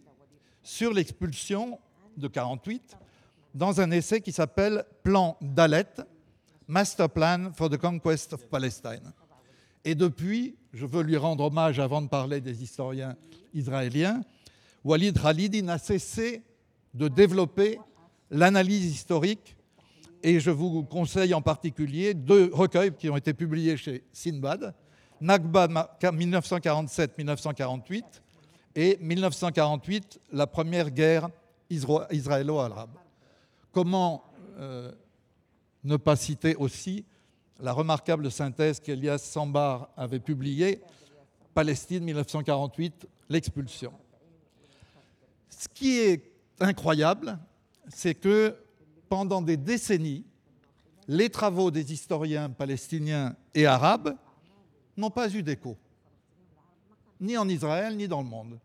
[0.62, 1.78] sur l'expulsion
[2.16, 2.96] de 48
[3.54, 5.86] dans un essai qui s'appelle Plan Dalet,
[6.66, 9.12] Master Plan for the Conquest of Palestine.
[9.84, 13.14] Et depuis, je veux lui rendre hommage avant de parler des historiens
[13.54, 14.22] israéliens,
[14.82, 16.42] Walid Khalidi n'a cessé
[16.92, 17.78] de développer
[18.30, 19.56] l'analyse historique
[20.22, 24.74] et je vous conseille en particulier deux recueils qui ont été publiés chez Sinbad,
[25.20, 25.68] Nakba
[26.02, 28.02] 1947-1948
[28.74, 31.30] et 1948, la première guerre
[31.70, 32.90] israélo-arabe.
[33.70, 34.24] Comment
[34.58, 34.90] euh,
[35.84, 37.04] ne pas citer aussi
[37.60, 40.82] la remarquable synthèse qu'Elias Sambar avait publiée,
[41.54, 43.92] Palestine 1948, l'expulsion.
[45.48, 47.38] Ce qui est incroyable,
[47.88, 48.56] c'est que
[49.08, 50.24] pendant des décennies,
[51.06, 54.16] les travaux des historiens palestiniens et arabes
[54.96, 55.76] n'ont pas eu d'écho
[57.20, 58.58] ni en Israël, ni dans le monde.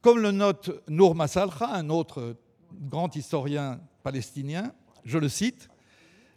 [0.00, 2.36] Comme le note Nour Masalha, un autre
[2.72, 4.72] grand historien palestinien,
[5.04, 5.68] je le cite,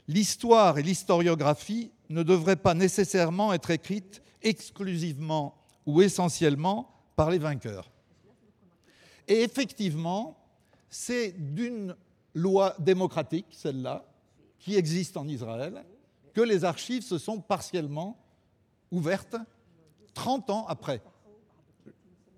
[0.08, 7.92] L'histoire et l'historiographie ne devraient pas nécessairement être écrites exclusivement ou essentiellement par les vainqueurs.
[9.28, 10.38] Et effectivement,
[10.90, 11.96] c'est d'une
[12.34, 14.06] loi démocratique, celle-là,
[14.60, 15.84] qui existe en Israël,
[16.34, 18.18] que les archives se sont partiellement
[18.92, 19.36] ouvertes
[20.14, 21.02] 30 ans après.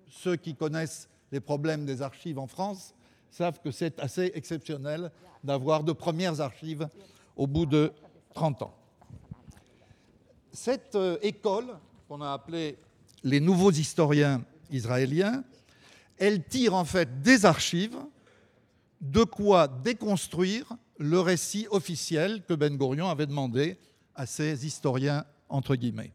[0.08, 2.94] Ceux qui connaissent les problèmes des archives en France
[3.30, 5.12] savent que c'est assez exceptionnel
[5.44, 6.88] d'avoir de premières archives
[7.40, 7.90] au bout de
[8.34, 8.76] 30 ans.
[10.52, 11.74] Cette euh, école,
[12.06, 12.76] qu'on a appelée
[13.24, 15.42] les nouveaux historiens israéliens,
[16.18, 17.96] elle tire en fait des archives
[19.00, 23.78] de quoi déconstruire le récit officiel que Ben Gurion avait demandé
[24.14, 26.12] à ses historiens, entre guillemets.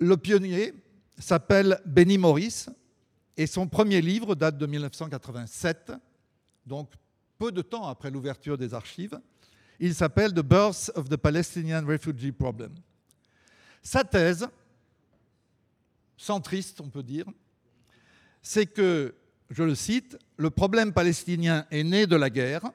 [0.00, 0.74] Le pionnier
[1.18, 2.66] s'appelle Benny Morris
[3.38, 5.92] et son premier livre date de 1987,
[6.66, 6.90] donc
[7.38, 9.18] peu de temps après l'ouverture des archives.
[9.78, 12.74] Il s'appelle The Birth of the Palestinian Refugee Problem.
[13.82, 14.48] Sa thèse,
[16.16, 17.26] centriste on peut dire,
[18.42, 19.14] c'est que,
[19.50, 22.70] je le cite, le problème palestinien est né de la guerre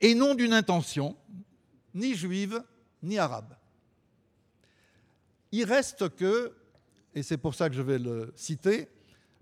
[0.00, 1.16] et non d'une intention
[1.94, 2.62] ni juive
[3.02, 3.56] ni arabe.
[5.52, 6.52] Il reste que,
[7.14, 8.88] et c'est pour ça que je vais le citer,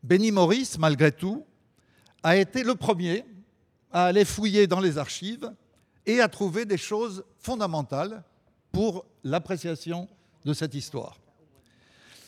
[0.03, 1.47] Benny Morris, malgré tout,
[2.23, 3.25] a été le premier
[3.93, 5.53] à aller fouiller dans les archives
[6.07, 8.25] et à trouver des choses fondamentales
[8.73, 10.09] pour l'appréciation
[10.45, 11.19] de cette histoire.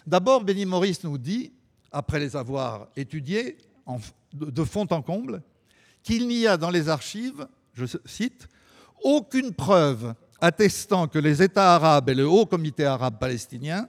[0.06, 1.52] D'abord, Benny Morris nous dit,
[1.90, 3.56] après les avoir étudiés
[4.32, 5.42] de fond en comble,
[6.02, 8.46] qu'il n'y a dans les archives, je cite,
[9.02, 13.88] aucune preuve attestant que les États arabes et le Haut Comité arabe palestinien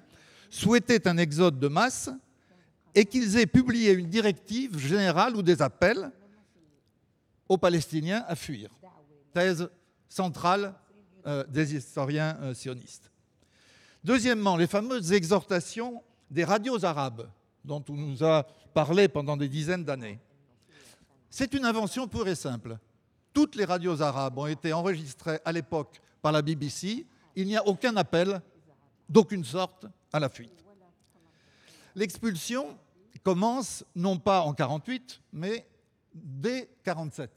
[0.49, 2.09] souhaitaient un exode de masse
[2.93, 6.11] et qu'ils aient publié une directive générale ou des appels
[7.47, 8.69] aux Palestiniens à fuir.
[9.33, 9.69] Thèse
[10.07, 10.73] centrale
[11.25, 13.11] euh, des historiens euh, sionistes.
[14.03, 17.29] Deuxièmement, les fameuses exhortations des radios arabes
[17.63, 18.43] dont on nous a
[18.73, 20.19] parlé pendant des dizaines d'années.
[21.29, 22.77] C'est une invention pure et simple.
[23.33, 27.05] Toutes les radios arabes ont été enregistrées à l'époque par la BBC.
[27.35, 28.41] Il n'y a aucun appel
[29.09, 30.63] d'aucune sorte à la fuite.
[31.95, 32.77] L'expulsion
[33.23, 35.65] commence non pas en 48, mais
[36.15, 37.29] dès 47.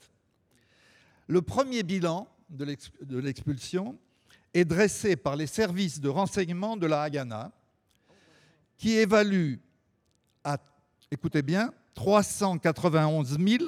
[1.27, 3.97] Le premier bilan de l'expulsion
[4.53, 7.51] est dressé par les services de renseignement de la Haganah,
[8.77, 9.55] qui évalue
[10.43, 10.57] à,
[11.11, 13.65] écoutez bien, 391 000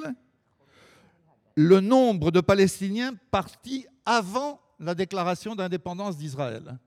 [1.54, 6.78] le nombre de Palestiniens partis avant la déclaration d'indépendance d'Israël.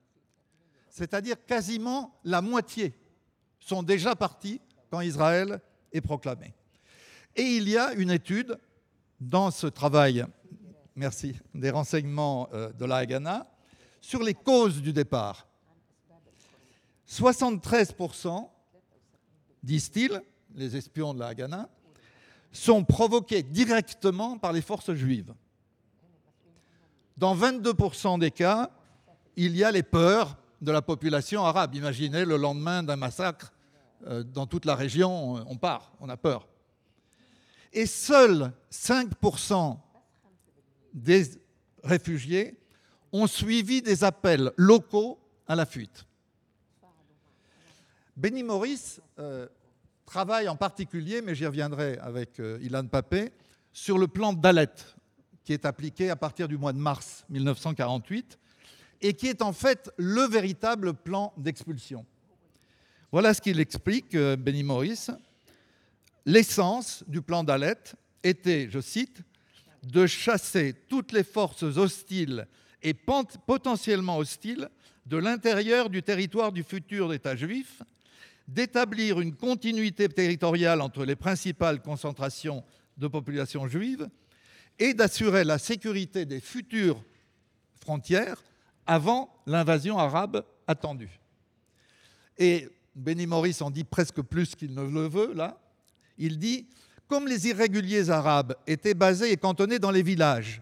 [0.90, 2.98] C'est-à-dire quasiment la moitié
[3.60, 4.60] sont déjà partis
[4.90, 5.62] quand Israël
[5.92, 6.54] est proclamé.
[7.36, 8.58] Et il y a une étude
[9.20, 10.26] dans ce travail,
[10.96, 13.46] merci, des renseignements euh, de la Haganah,
[14.00, 15.48] sur les causes du départ.
[17.10, 18.48] 73%,
[19.64, 20.22] disent-ils,
[20.56, 21.70] les espions de la Haganah,
[22.54, 25.34] sont provoqués directement par les forces juives.
[27.18, 28.70] Dans 22% des cas,
[29.36, 31.76] il y a les peurs de la population arabe.
[31.76, 33.52] Imaginez le lendemain d'un massacre
[34.08, 36.48] euh, dans toute la région, on part, on a peur.
[37.76, 39.78] Et seuls 5%
[40.94, 41.26] des
[41.84, 42.58] réfugiés
[43.12, 46.06] ont suivi des appels locaux à la fuite.
[48.16, 49.48] Benny Morris euh,
[50.06, 53.34] travaille en particulier, mais j'y reviendrai avec euh, Ilan Papé,
[53.74, 54.70] sur le plan Dalet,
[55.44, 58.40] qui est appliqué à partir du mois de mars 1948
[59.02, 62.06] et qui est en fait le véritable plan d'expulsion.
[63.12, 65.08] Voilà ce qu'il explique, euh, Benny Morris.
[66.26, 67.78] L'essence du plan Dalet
[68.24, 69.22] était, je cite,
[69.84, 72.48] de chasser toutes les forces hostiles
[72.82, 74.70] et potentiellement hostiles
[75.06, 77.82] de l'intérieur du territoire du futur État juif
[78.48, 82.64] d'établir une continuité territoriale entre les principales concentrations
[82.98, 84.08] de population juive
[84.78, 87.04] et d'assurer la sécurité des futures
[87.82, 88.44] frontières
[88.86, 91.20] avant l'invasion arabe attendue.
[92.38, 95.60] Et Benny Morris en dit presque plus qu'il ne le veut, là.
[96.18, 96.68] Il dit
[97.08, 100.62] Comme les irréguliers arabes étaient basés et cantonnés dans les villages,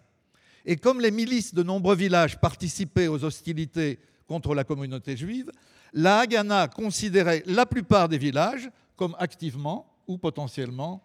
[0.65, 5.51] et comme les milices de nombreux villages participaient aux hostilités contre la communauté juive,
[5.93, 11.03] la Haganah considérait la plupart des villages comme activement ou potentiellement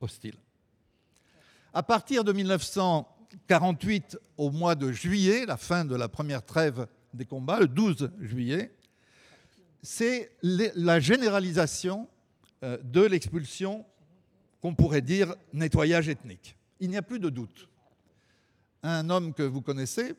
[0.00, 0.38] hostiles.
[1.72, 7.24] À partir de 1948, au mois de juillet, la fin de la première trêve des
[7.24, 8.74] combats, le 12 juillet,
[9.82, 12.08] c'est la généralisation
[12.62, 13.84] de l'expulsion
[14.60, 16.56] qu'on pourrait dire nettoyage ethnique.
[16.80, 17.68] Il n'y a plus de doute.
[18.82, 20.14] Un homme que vous connaissez,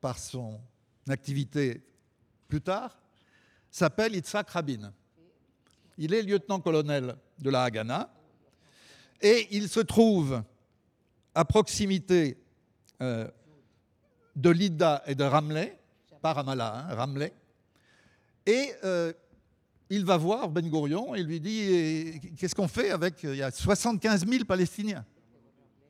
[0.00, 0.60] par son
[1.08, 1.82] activité
[2.48, 2.98] plus tard,
[3.70, 4.92] s'appelle Yitzhak Rabin.
[5.98, 8.10] Il est lieutenant-colonel de la Haganah
[9.20, 10.42] et il se trouve
[11.34, 12.38] à proximité
[13.02, 13.28] euh,
[14.34, 15.78] de Lida et de Ramleh,
[16.20, 17.32] pas Ramallah, hein, Ramleh,
[18.44, 19.12] et euh,
[19.90, 23.22] il va voir Ben Gurion et lui dit Qu'est-ce qu'on fait avec.
[23.22, 25.04] Il y a 75 000 Palestiniens,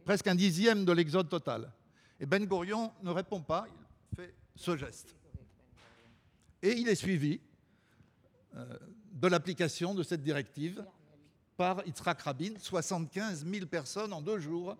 [0.04, 1.72] presque un dixième de l'exode total.
[2.20, 5.14] Et Ben Gurion ne répond pas, il fait ce geste.
[6.62, 7.40] Et il est suivi
[8.56, 8.66] euh,
[9.12, 10.84] de l'application de cette directive
[11.56, 12.54] par Yitzhak Rabin.
[12.58, 14.76] 75 000 personnes en deux jours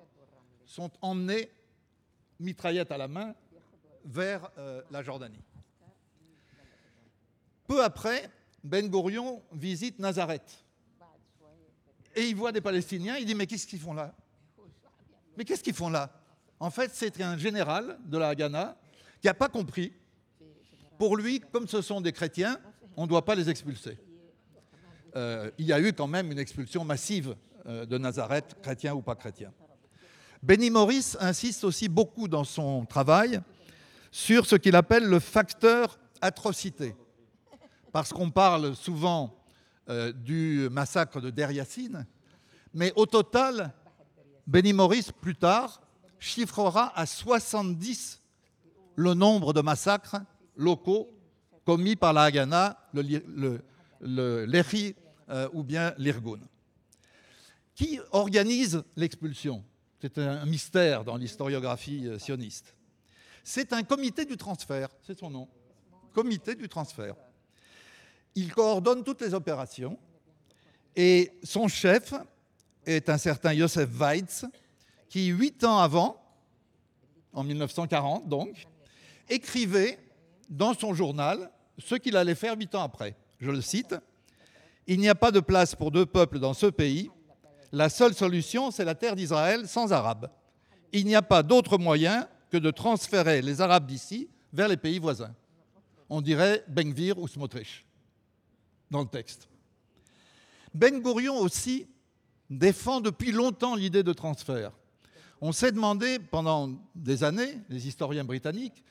[0.65, 1.51] sont emmenées,
[2.41, 3.35] mitraillettes à la main,
[4.05, 5.43] vers euh, la Jordanie.
[7.67, 8.31] Peu après,
[8.67, 10.65] Ben Gurion visite Nazareth.
[12.15, 14.15] Et il voit des Palestiniens, il dit Mais qu'est-ce qu'ils font là?
[15.37, 16.11] Mais qu'est-ce qu'ils font là?
[16.59, 18.77] En fait, c'est un général de la Haganah
[19.21, 19.93] qui n'a pas compris
[20.99, 22.59] pour lui, comme ce sont des chrétiens,
[22.97, 23.99] on ne doit pas les expulser.
[25.15, 27.37] Euh, il y a eu quand même une expulsion massive
[27.67, 29.53] euh, de Nazareth, chrétien ou pas chrétien.
[30.43, 33.41] Benny Morris insiste aussi beaucoup dans son travail
[34.11, 36.95] sur ce qu'il appelle le facteur atrocité.
[37.97, 39.35] Parce qu'on parle souvent
[39.89, 42.05] euh, du massacre de Der Yassin,
[42.75, 43.73] mais au total,
[44.47, 45.81] Benny Morris, plus tard,
[46.19, 48.21] chiffrera à 70
[48.97, 50.17] le nombre de massacres
[50.57, 51.09] locaux
[51.65, 53.63] commis par la Haganah, le,
[54.03, 56.41] euh, ou bien l'Irgun.
[57.75, 59.65] Qui organise l'expulsion?
[60.03, 62.77] C'est un mystère dans l'historiographie euh, sioniste.
[63.43, 65.49] C'est un comité du transfert, c'est son nom.
[66.13, 67.15] Comité du transfert.
[68.37, 69.99] Il coordonne toutes les opérations
[70.95, 72.13] et son chef
[72.85, 74.45] est un certain Josef Weitz
[75.09, 76.23] qui, huit ans avant,
[77.33, 78.67] en 1940 donc,
[79.31, 79.99] écrivait
[80.51, 83.17] dans son journal ce qu'il allait faire huit ans après.
[83.41, 83.95] Je le cite,
[84.87, 87.11] Il n'y a pas de place pour deux peuples dans ce pays.
[87.73, 90.31] La seule solution, c'est la terre d'Israël sans Arabes.
[90.93, 94.99] Il n'y a pas d'autre moyen que de transférer les Arabes d'ici vers les pays
[94.99, 95.35] voisins.
[96.11, 97.87] On dirait Ben-Gvir ou Smotrich
[98.91, 99.49] dans le texte.
[100.75, 101.87] Ben Gurion aussi
[102.51, 104.73] défend depuis longtemps l'idée de transfert.
[105.41, 108.85] On s'est demandé pendant des années, les historiens britanniques,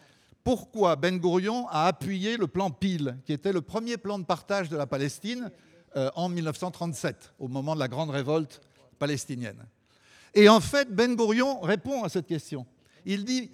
[0.43, 4.69] pourquoi Ben Gurion a appuyé le plan Peel, qui était le premier plan de partage
[4.69, 5.49] de la Palestine
[5.95, 8.61] euh, en 1937, au moment de la grande révolte
[8.99, 9.65] palestinienne.
[10.35, 12.67] Et en fait, Ben Gurion répond à cette question.
[13.05, 13.49] Il dit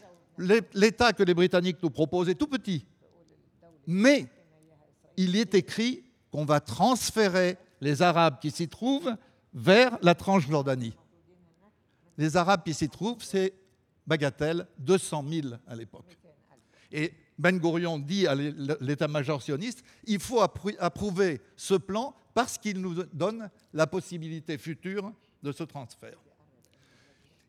[0.73, 2.85] l'État que les Britanniques nous proposent est tout petit,
[3.87, 4.27] mais
[5.15, 9.15] il y est écrit qu'on va transférer les Arabes qui s'y trouvent
[9.53, 10.93] vers la Transjordanie.
[12.17, 13.53] Les Arabes qui s'y trouvent, c'est
[14.07, 16.17] bagatelle 200 000 à l'époque.
[16.91, 23.03] Et Ben Gurion dit à l'état-major sioniste il faut approuver ce plan parce qu'il nous
[23.13, 25.11] donne la possibilité future
[25.43, 26.17] de ce transfert.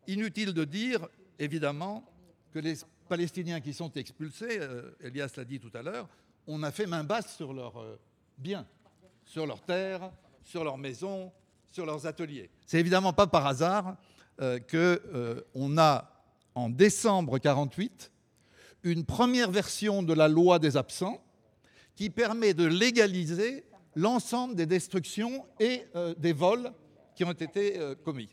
[0.07, 1.07] Inutile de dire,
[1.39, 2.03] évidemment,
[2.51, 2.75] que les
[3.07, 6.09] Palestiniens qui sont expulsés, euh, Elias l'a dit tout à l'heure,
[6.47, 7.77] on a fait main basse sur leurs
[8.39, 8.67] euh, biens,
[9.25, 10.11] sur leurs terres,
[10.43, 11.31] sur leurs maisons,
[11.71, 12.49] sur leurs ateliers.
[12.65, 13.95] C'est évidemment pas par hasard
[14.41, 16.11] euh, qu'on a,
[16.55, 18.11] en décembre 48,
[18.83, 21.23] une première version de la loi des absents
[21.95, 23.65] qui permet de légaliser
[23.95, 26.71] l'ensemble des destructions et euh, des vols
[27.15, 28.29] qui ont été euh, commis.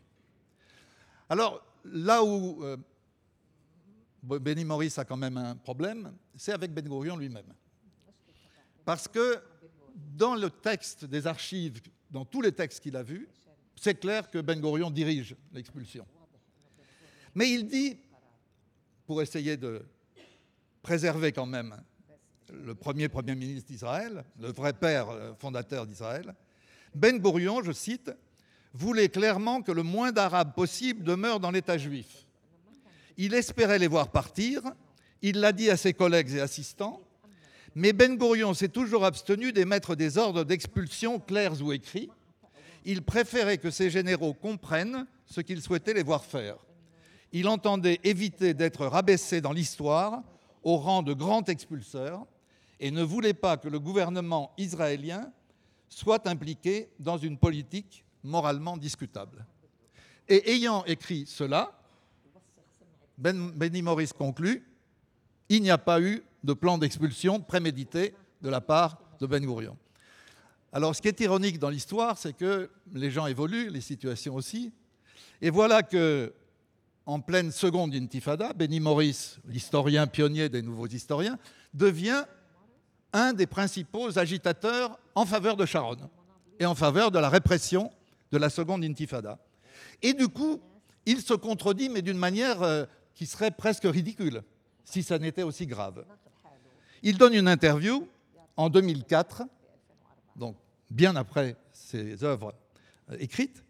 [1.29, 2.77] Alors, là où euh,
[4.23, 7.53] Benny Morris a quand même un problème, c'est avec Ben Gurion lui-même.
[8.83, 9.41] Parce que
[10.15, 13.27] dans le texte des archives, dans tous les textes qu'il a vus,
[13.75, 16.05] c'est clair que Ben Gurion dirige l'expulsion.
[17.33, 17.97] Mais il dit,
[19.05, 19.83] pour essayer de
[20.81, 21.75] préserver quand même
[22.51, 26.35] le premier Premier ministre d'Israël, le vrai père euh, fondateur d'Israël,
[26.93, 28.11] Ben Gurion, je cite,
[28.73, 32.25] voulait clairement que le moins d'Arabes possible demeurent dans l'État juif.
[33.17, 34.61] Il espérait les voir partir,
[35.21, 37.01] il l'a dit à ses collègues et assistants,
[37.75, 42.09] mais Ben Gurion s'est toujours abstenu d'émettre des ordres d'expulsion clairs ou écrits.
[42.83, 46.57] Il préférait que ses généraux comprennent ce qu'il souhaitait les voir faire.
[47.31, 50.21] Il entendait éviter d'être rabaissé dans l'histoire
[50.63, 52.25] au rang de grand expulseur
[52.79, 55.31] et ne voulait pas que le gouvernement israélien
[55.87, 59.45] soit impliqué dans une politique moralement discutable.
[60.27, 61.71] Et ayant écrit cela,
[63.17, 64.65] ben, Benny Morris conclut
[65.49, 69.77] il n'y a pas eu de plan d'expulsion prémédité de la part de Ben Gurion.
[70.73, 74.71] Alors, ce qui est ironique dans l'histoire, c'est que les gens évoluent, les situations aussi.
[75.41, 76.33] Et voilà que,
[77.05, 81.37] en pleine seconde intifada, Benny Morris, l'historien pionnier des nouveaux historiens,
[81.73, 82.23] devient
[83.11, 85.97] un des principaux agitateurs en faveur de Sharon
[86.59, 87.91] et en faveur de la répression
[88.31, 89.39] de la seconde intifada.
[90.01, 90.61] Et du coup,
[91.05, 94.41] il se contredit, mais d'une manière euh, qui serait presque ridicule,
[94.85, 96.05] si ça n'était aussi grave.
[97.03, 98.07] Il donne une interview
[98.55, 99.43] en 2004,
[100.35, 100.55] donc
[100.89, 102.53] bien après ses œuvres
[103.09, 103.63] euh, écrites,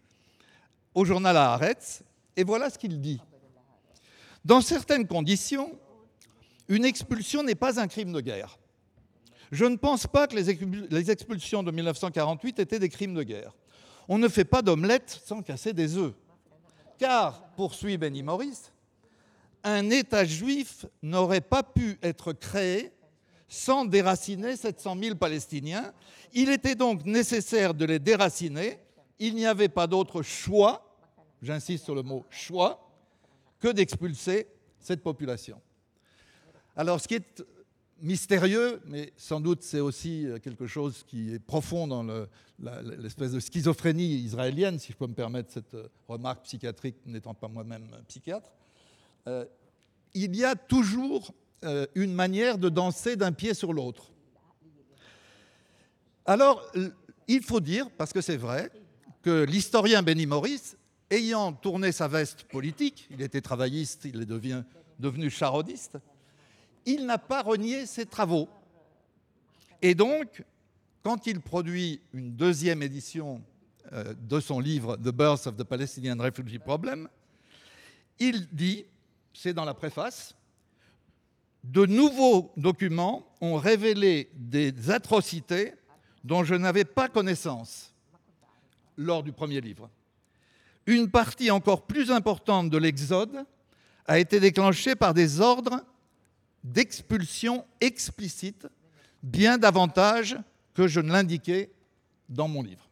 [0.94, 2.04] au journal Haaretz,
[2.36, 3.22] et voilà ce qu'il dit.
[4.44, 5.78] Dans certaines conditions,
[6.68, 8.58] une expulsion n'est pas un crime de guerre.
[9.52, 13.54] Je ne pense pas que les expulsions de 1948 étaient des crimes de guerre.
[14.08, 16.14] On ne fait pas d'omelette sans casser des œufs.
[16.98, 18.72] Car, poursuit Benny Morris,
[19.64, 22.92] un État juif n'aurait pas pu être créé
[23.52, 25.92] sans déraciner 700 000 Palestiniens.
[26.32, 28.80] Il était donc nécessaire de les déraciner.
[29.20, 30.98] Il n'y avait pas d'autre choix,
[31.42, 32.90] j'insiste sur le mot choix,
[33.60, 34.48] que d'expulser
[34.80, 35.60] cette population.
[36.78, 37.44] Alors, ce qui est
[38.02, 42.04] mystérieux, mais sans doute c'est aussi euh, quelque chose qui est profond dans
[42.58, 47.50] l'espèce de schizophrénie israélienne, si je peux me permettre cette euh, remarque psychiatrique n'étant pas
[47.50, 48.50] moi-même psychiatre.
[49.28, 49.46] Euh,
[50.14, 51.34] il y a toujours
[51.96, 54.12] une manière de danser d'un pied sur l'autre.
[56.26, 56.64] Alors,
[57.34, 58.70] Il faut dire, parce que c'est vrai,
[59.22, 60.76] que l'historien Benny Morris,
[61.10, 64.56] ayant tourné sa veste politique, il était travailliste, il est devenu,
[65.00, 65.98] devenu charodiste,
[66.86, 68.50] il n'a pas renié ses travaux.
[69.82, 70.44] Et donc,
[71.04, 73.42] quand il produit une deuxième édition
[73.94, 77.08] euh, de son livre The Birth of the Palestinian Refugee Problem,
[78.20, 78.84] il dit,
[79.34, 80.36] c'est dans la préface,
[81.64, 85.74] de nouveaux documents ont révélé des atrocités
[86.24, 87.94] dont je n'avais pas connaissance
[88.98, 89.90] lors du premier livre.
[90.86, 93.46] Une partie encore plus importante de l'Exode
[94.06, 95.84] a été déclenchée par des ordres
[96.64, 98.68] d'expulsion explicites,
[99.24, 100.38] bien davantage
[100.74, 101.72] que je ne l'indiquais
[102.30, 102.90] dans mon livre.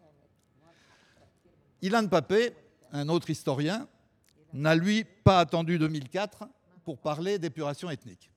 [1.81, 2.53] Ilan Papé,
[2.91, 3.87] un autre historien,
[4.53, 6.47] n'a lui pas attendu 2004
[6.83, 8.28] pour parler d'épuration ethnique.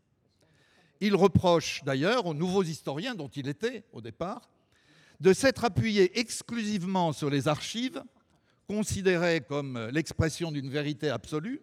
[1.05, 4.49] Il reproche d'ailleurs aux nouveaux historiens dont il était au départ
[5.19, 8.01] de s'être appuyé exclusivement sur les archives,
[8.69, 11.61] considérées comme l'expression d'une vérité absolue,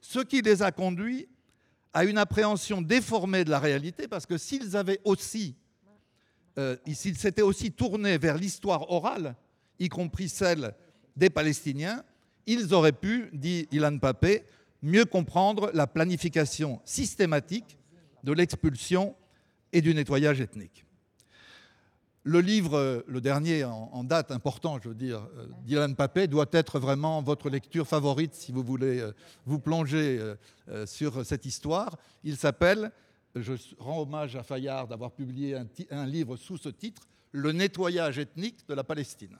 [0.00, 1.26] ce qui les a conduits
[1.92, 5.56] à une appréhension déformée de la réalité, parce que s'ils avaient aussi,
[6.56, 9.34] euh, s'étaient aussi tournés vers l'histoire orale,
[9.80, 10.76] y compris celle
[11.16, 12.04] des Palestiniens,
[12.46, 14.44] ils auraient pu, dit Ilan Papé,
[14.80, 17.76] mieux comprendre la planification systématique
[18.24, 19.14] de l'expulsion
[19.72, 20.84] et du nettoyage ethnique.
[22.22, 26.78] Le livre, le dernier en, date important, je veux dire, euh, d'Ilan Papé, doit être
[26.78, 29.12] vraiment votre lecture favorite si vous voulez euh,
[29.46, 30.18] vous plonger
[30.68, 31.96] euh, sur cette histoire.
[32.22, 32.92] Il s'appelle,
[33.34, 38.18] je rends hommage à Fayard d'avoir publié un, un livre sous ce titre, Le nettoyage
[38.18, 39.38] ethnique de la Palestine.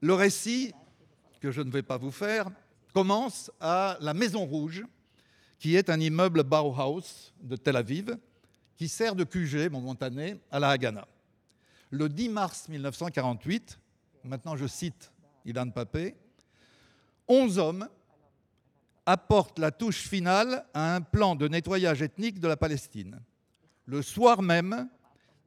[0.00, 0.72] Le récit,
[1.40, 2.48] que je ne vais pas vous faire,
[2.94, 4.84] commence à la Maison Rouge,
[5.58, 8.16] qui est un immeuble Bauhaus de Tel Aviv,
[8.76, 11.08] qui sert de QG momentané à la Haganah.
[11.90, 13.78] Le 10 mars 1948,
[14.24, 15.12] maintenant je cite
[15.44, 16.14] Ilan Papé,
[17.26, 17.88] 11 hommes
[19.04, 23.20] apportent la touche finale à un plan de nettoyage ethnique de la Palestine.
[23.86, 24.88] Le soir même,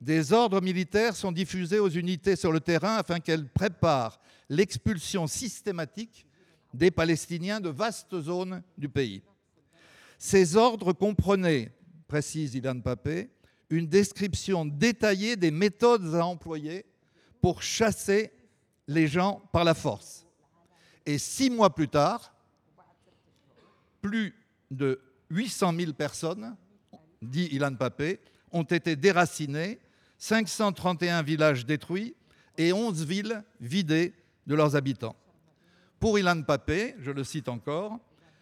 [0.01, 6.25] des ordres militaires sont diffusés aux unités sur le terrain afin qu'elles préparent l'expulsion systématique
[6.73, 9.21] des Palestiniens de vastes zones du pays.
[10.23, 11.71] Ces ordres comprenaient,
[12.07, 13.31] précise Ilan Papé,
[13.71, 16.85] une description détaillée des méthodes à employer
[17.41, 18.31] pour chasser
[18.87, 20.27] les gens par la force.
[21.07, 22.35] Et six mois plus tard,
[23.99, 24.35] plus
[24.69, 25.01] de
[25.31, 26.55] 800 000 personnes,
[27.23, 28.19] dit Ilan Papé,
[28.51, 29.79] ont été déracinées,
[30.19, 32.15] 531 villages détruits
[32.59, 34.13] et 11 villes vidées
[34.45, 35.15] de leurs habitants.
[35.99, 37.99] Pour Ilan Papé, je le cite encore,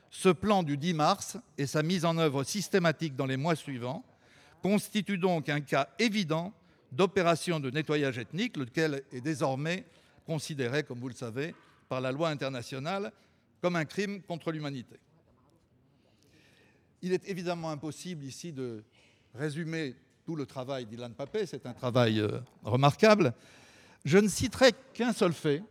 [0.10, 4.04] ce plan du 10 mars et sa mise en œuvre systématique dans les mois suivants
[4.62, 6.54] constituent donc un cas évident
[6.92, 9.86] d'opération de nettoyage ethnique, lequel est désormais
[10.26, 11.56] considéré, comme vous le savez,
[11.88, 13.12] par la loi internationale
[13.62, 14.96] comme un crime contre l'humanité.
[17.02, 18.84] Il est évidemment impossible ici de
[19.36, 19.96] résumer
[20.26, 23.34] tout le travail d'Ilan Papé, c'est un travail euh, remarquable.
[24.06, 25.64] Je ne citerai qu'un seul fait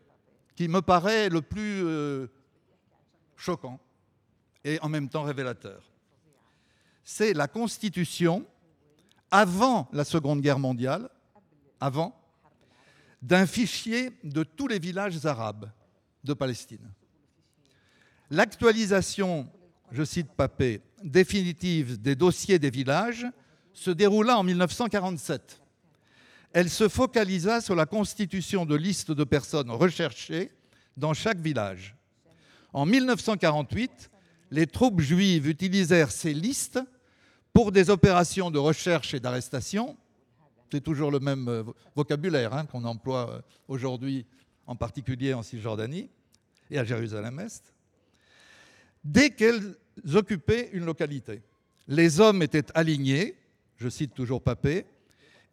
[0.56, 2.26] qui me paraît le plus euh,
[3.36, 3.78] choquant
[4.64, 5.82] et en même temps révélateur.
[7.04, 8.46] C'est la constitution,
[9.30, 11.08] avant la Seconde Guerre mondiale,
[11.80, 12.14] avant,
[13.22, 15.70] d'un fichier de tous les villages arabes
[16.24, 16.92] de Palestine.
[18.30, 19.48] L'actualisation,
[19.90, 23.26] je cite Papé, définitive des dossiers des villages
[23.72, 25.62] se déroula en 1947.
[26.52, 30.50] Elle se focalisa sur la constitution de listes de personnes recherchées
[30.96, 31.94] dans chaque village.
[32.72, 34.10] En 1948,
[34.50, 36.80] les troupes juives utilisèrent ces listes
[37.52, 39.96] pour des opérations de recherche et d'arrestation.
[40.70, 41.64] C'est toujours le même euh,
[41.96, 44.26] vocabulaire hein, qu'on emploie euh, aujourd'hui,
[44.66, 46.10] en particulier en Cisjordanie
[46.70, 47.72] et à Jérusalem-Est.
[49.02, 49.76] Dès qu'elles
[50.14, 51.42] occupaient une localité,
[51.86, 53.34] les hommes étaient alignés,
[53.76, 54.84] je cite toujours Papé,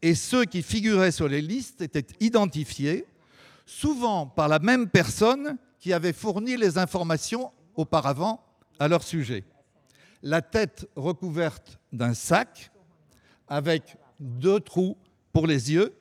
[0.01, 3.05] et ceux qui figuraient sur les listes étaient identifiés,
[3.65, 8.43] souvent par la même personne qui avait fourni les informations auparavant
[8.80, 9.43] à leur sujet.
[10.23, 12.71] La tête recouverte d'un sac
[13.47, 14.97] avec deux trous
[15.32, 15.93] pour les yeux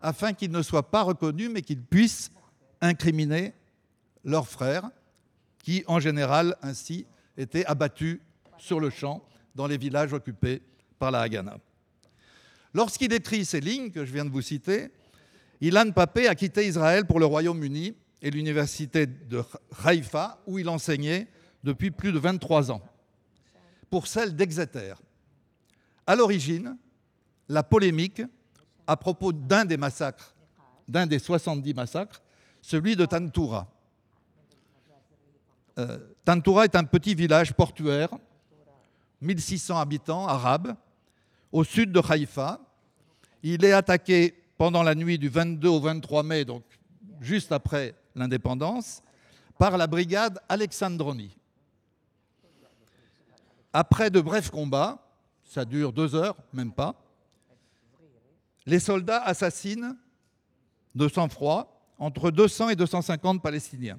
[0.00, 2.30] afin qu'ils ne soient pas reconnus mais qu'ils puissent
[2.80, 3.52] incriminer
[4.24, 4.90] leurs frères
[5.62, 7.06] qui en général ainsi
[7.36, 8.20] étaient abattus
[8.58, 9.22] sur le champ
[9.54, 10.62] dans les villages occupés
[10.98, 11.58] par la Haganah.
[12.72, 14.90] Lorsqu'il écrit ces lignes que je viens de vous citer,
[15.60, 19.42] Ilan Papé a quitté Israël pour le Royaume-Uni et l'université de
[19.84, 21.26] Haïfa où il enseignait
[21.66, 22.80] depuis plus de 23 ans,
[23.90, 24.94] pour celle d'Exeter.
[26.06, 26.76] À l'origine,
[27.48, 28.22] la polémique
[28.86, 30.32] à propos d'un des massacres,
[30.86, 32.22] d'un des 70 massacres,
[32.62, 33.66] celui de Tantoura.
[35.78, 38.10] Euh, Tantoura est un petit village portuaire,
[39.20, 40.76] 1600 habitants arabes,
[41.50, 42.60] au sud de Haïfa.
[43.42, 46.62] Il est attaqué pendant la nuit du 22 au 23 mai, donc
[47.20, 49.02] juste après l'indépendance,
[49.58, 51.36] par la brigade Alexandroni.
[53.78, 55.06] Après de brefs combats,
[55.44, 56.94] ça dure deux heures, même pas,
[58.64, 59.94] les soldats assassinent
[60.94, 63.98] de sang-froid entre 200 et 250 Palestiniens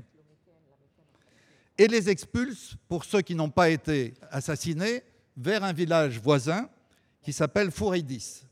[1.78, 5.04] et les expulsent, pour ceux qui n'ont pas été assassinés,
[5.38, 6.68] vers un village voisin
[7.22, 8.46] qui s'appelle Fouridis,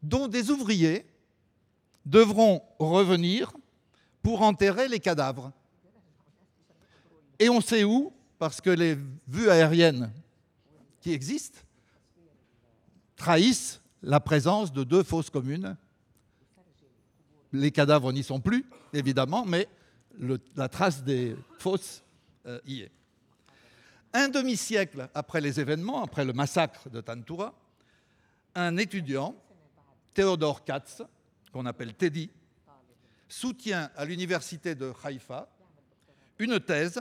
[0.00, 1.04] dont des ouvriers
[2.06, 3.52] devront revenir
[4.22, 5.50] pour enterrer les cadavres.
[7.40, 10.12] Et on sait où, parce que les vues aériennes
[11.00, 11.60] qui existent
[13.16, 15.76] trahissent la présence de deux fosses communes.
[17.52, 19.68] Les cadavres n'y sont plus, évidemment, mais
[20.56, 22.02] la trace des fosses
[22.46, 22.90] euh, y est.
[24.12, 27.54] Un demi-siècle après les événements, après le massacre de Tantoura,
[28.54, 29.34] un étudiant,
[30.12, 31.02] Théodore Katz,
[31.52, 32.30] qu'on appelle Teddy,
[33.28, 35.48] soutient à l'université de Haïfa
[36.38, 37.00] une thèse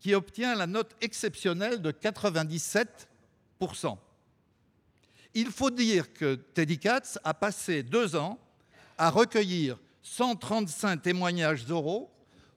[0.00, 3.96] qui obtient la note exceptionnelle de 97%.
[5.34, 8.38] Il faut dire que Teddy Katz a passé deux ans
[8.98, 12.10] à recueillir 135 témoignages oraux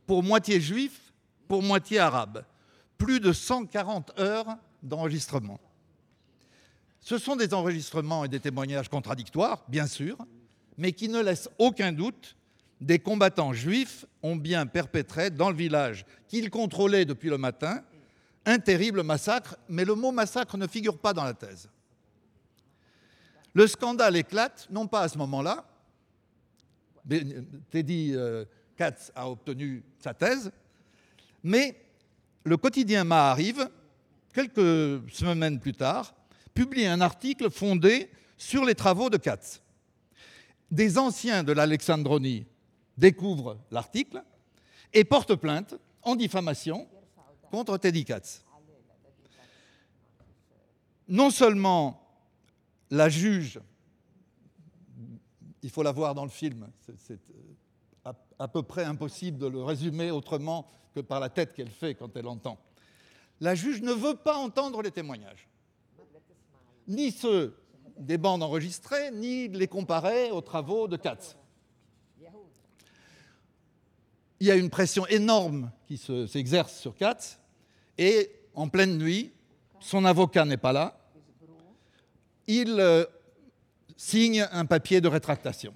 [0.06, 1.14] pour moitié juifs,
[1.48, 2.44] pour moitié arabes
[3.00, 5.60] plus de 140 heures d'enregistrement.
[7.00, 10.18] Ce sont des enregistrements et des témoignages contradictoires, bien sûr,
[10.78, 12.36] mais qui ne laissent aucun doute
[12.80, 17.84] des combattants juifs ont bien perpétré dans le village qu'ils contrôlaient depuis le matin
[18.46, 21.70] un terrible massacre, mais le mot massacre ne figure pas dans la thèse.
[23.54, 25.66] Le scandale éclate, non pas à ce moment-là,
[27.70, 28.46] Teddy euh,
[28.78, 30.52] Katz a obtenu sa thèse,
[31.44, 31.76] mais
[32.44, 33.70] le quotidien arrive
[34.34, 36.14] quelques semaines plus tard,
[36.54, 39.62] publie un article fondé sur les travaux de Katz.
[40.72, 42.46] Des anciens de l'Alexandronie
[43.00, 44.24] découvrent l'article
[44.94, 46.88] et portent plainte en diffamation
[47.50, 48.44] contre Teddy Katz.
[51.08, 52.02] Non seulement
[52.92, 53.60] la juge,
[55.64, 57.20] il faut la voir dans le film, c'est
[58.38, 62.16] à peu près impossible de le résumer autrement que par la tête qu'elle fait quand
[62.16, 62.58] elle entend.
[63.42, 65.48] La juge ne veut pas entendre les témoignages,
[66.88, 67.58] ni ceux
[67.98, 71.38] des bandes enregistrées, ni les comparer aux travaux de Katz.
[74.40, 77.40] Il y a une pression énorme qui s'exerce sur Katz,
[77.98, 79.32] et en pleine nuit,
[79.80, 80.98] son avocat n'est pas là,
[82.48, 83.06] il euh,
[83.96, 85.74] signe un papier de rétractation.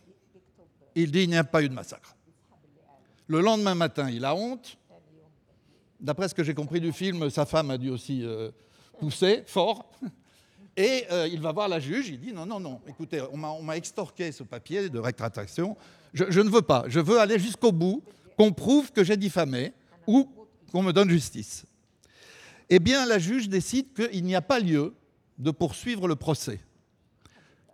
[0.95, 2.15] Il dit il n'y a pas eu de massacre.
[3.27, 4.77] Le lendemain matin, il a honte,
[6.03, 8.51] D'après ce que j'ai compris du film, sa femme a dû aussi euh,
[8.99, 9.89] pousser fort.
[10.75, 13.77] Et euh, il va voir la juge, il dit non, non, non, écoutez, on m'a
[13.77, 15.77] extorqué ce papier de rétractation,
[16.13, 18.03] je, je, ne veux pas, je veux aller jusqu'au bout,
[18.37, 19.73] qu'on prouve que j'ai diffamé
[20.07, 20.29] ou
[20.71, 21.65] qu'on me donne justice.
[22.69, 24.93] Eh bien, la juge décide qu'il n'y a pas lieu
[25.37, 26.59] de poursuivre le procès.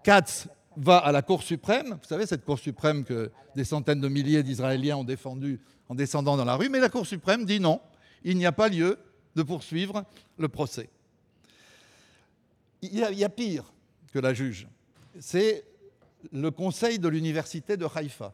[0.03, 4.07] Katz va à la Cour suprême, vous savez, cette Cour suprême que des centaines de
[4.07, 7.81] milliers d'Israéliens ont défendue en descendant dans la rue, mais la Cour suprême dit non,
[8.23, 8.97] il n'y a pas lieu
[9.35, 10.05] de poursuivre
[10.37, 10.89] le procès.
[12.81, 13.73] Il y a, pire
[14.13, 14.67] que la juge.
[15.19, 15.65] C'est
[16.31, 18.33] le conseil de l'université de Haïfa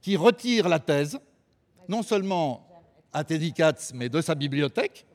[0.00, 1.20] qui retire la thèse,
[1.88, 2.68] non seulement
[3.12, 5.06] à Teddy Katz, mais de sa bibliothèque,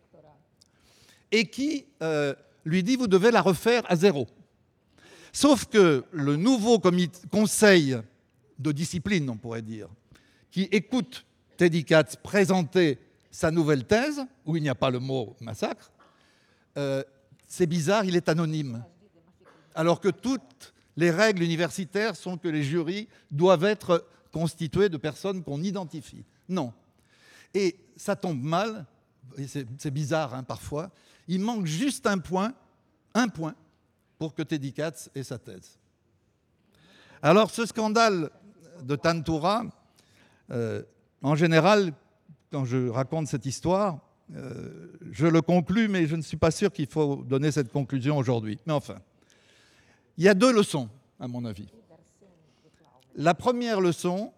[1.31, 2.33] et qui euh,
[2.65, 4.27] lui dit vous devez la refaire à zéro.
[5.31, 6.79] Sauf que le nouveau
[7.31, 7.97] conseil
[8.59, 9.87] de discipline, on pourrait dire,
[10.51, 11.25] qui écoute
[11.57, 12.99] Teddy Katz présenter
[13.31, 15.91] sa nouvelle thèse, où il n'y a pas le mot massacre,
[16.77, 17.03] euh,
[17.47, 18.83] c'est bizarre, il est anonyme.
[19.75, 25.43] Alors que toutes les règles universitaires sont que les jurys doivent être constitués de personnes
[25.43, 26.25] qu'on identifie.
[26.49, 26.73] Non.
[27.53, 28.85] Et ça tombe mal,
[29.47, 30.91] c'est bizarre hein, parfois,
[31.27, 32.53] il manque juste un point,
[33.13, 33.55] un point,
[34.17, 35.77] pour que Teddy Katz ait sa thèse.
[37.21, 38.29] Alors ce scandale
[38.83, 39.63] de Tantoura,
[40.51, 40.83] euh,
[41.21, 41.93] en général,
[42.51, 43.99] quand je raconte cette histoire,
[44.35, 48.17] euh, je le conclus, mais je ne suis pas sûr qu'il faut donner cette conclusion
[48.17, 48.59] aujourd'hui.
[48.65, 48.99] Mais enfin,
[50.17, 50.89] il y a deux leçons,
[51.19, 51.69] à mon avis.
[53.15, 54.33] La première leçon,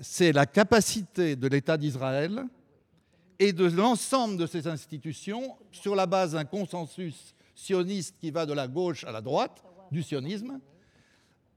[0.00, 2.44] c'est la capacité de l'État d'Israël
[3.38, 8.52] et de l'ensemble de ses institutions, sur la base d'un consensus sioniste qui va de
[8.52, 10.60] la gauche à la droite, du sionisme,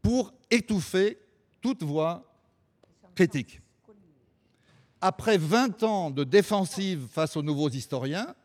[0.01, 1.19] pour étouffer
[1.61, 2.23] toute voix
[3.15, 3.61] critique.
[4.99, 8.35] Après 20 ans de défensive face aux nouveaux historiens,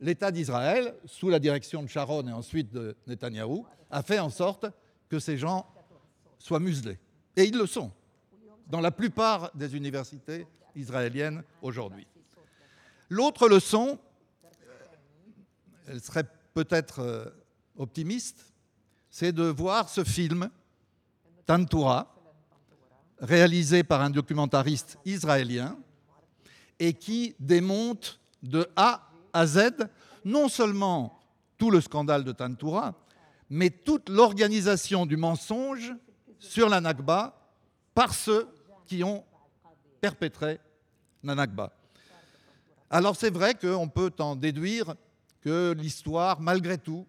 [0.00, 4.66] l'État d'Israël, sous la direction de Sharon et ensuite de Netanyahou, a fait en sorte
[5.08, 5.66] que ces gens
[6.38, 6.98] soient muselés.
[7.36, 7.92] Et ils le sont,
[8.72, 12.06] dans la plupart des universités israéliennes aujourd'hui.
[13.10, 13.98] L'autre leçon,
[15.86, 17.26] elle serait peut-être euh,
[17.76, 18.50] optimiste,
[19.10, 20.48] c'est de voir ce film,
[21.44, 22.16] Tantura,
[23.20, 25.76] réalisé par un documentariste israélien
[26.78, 29.86] et qui démonte de A à Z
[30.24, 31.20] non seulement
[31.58, 32.94] tout le scandale de Tantura,
[33.50, 35.92] mais toute l'organisation du mensonge
[36.38, 37.38] sur la Nakba
[37.94, 38.48] par ceux
[38.92, 39.24] qui ont
[40.02, 40.60] perpétré
[41.24, 41.72] la Nakba.
[42.90, 44.94] Alors c'est vrai qu'on peut en déduire
[45.40, 47.06] que l'histoire, malgré tout,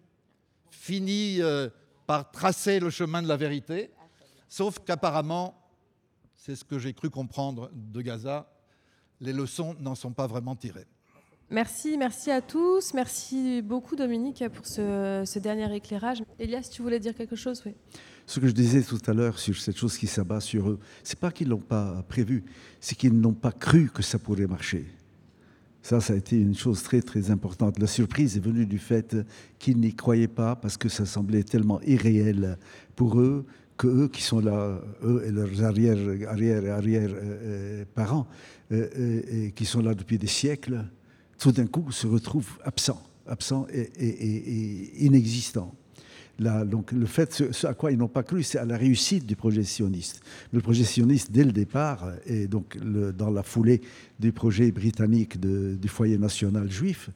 [0.70, 1.68] finit euh,
[2.06, 3.90] par tracer le chemin de la vérité,
[4.48, 5.54] sauf qu'apparemment,
[6.34, 8.50] c'est ce que j'ai cru comprendre de Gaza,
[9.20, 10.86] les leçons n'en sont pas vraiment tirées.
[11.50, 12.94] Merci, merci à tous.
[12.94, 16.22] Merci beaucoup Dominique pour ce, dernier éclairage.
[16.38, 17.62] Elias, tu voulais dire quelque chose?
[17.66, 17.74] Oui.
[18.26, 21.18] Ce que je disais tout à l'heure sur cette chose qui s'abat sur eux, c'est
[21.18, 22.42] pas qu'ils l'ont pas prévu,
[22.80, 24.86] c'est qu'ils n'ont pas cru que ça pourrait marcher.
[25.82, 27.78] Ça, ça a été une chose très très importante.
[27.78, 29.14] La surprise est venue du fait
[29.58, 32.58] qu'ils n'y croyaient pas parce que ça semblait tellement irréel
[32.96, 33.44] pour eux
[33.76, 35.98] que eux qui sont là, eux et leurs arrière,
[36.28, 38.26] arrière, arrière euh, euh, parents,
[38.72, 40.84] euh, qui sont là depuis des siècles,
[41.38, 45.74] tout d'un coup se retrouvent absents, absents et, et inexistants
[46.38, 49.36] donc le fait, ce à quoi ils n'ont pas cru, c'est à la réussite du
[49.36, 50.20] projet sioniste.
[50.52, 52.76] Le projet sioniste, dès le départ, et donc
[53.16, 53.80] dans la foulée
[54.18, 57.10] du projet britannique du foyer national juif,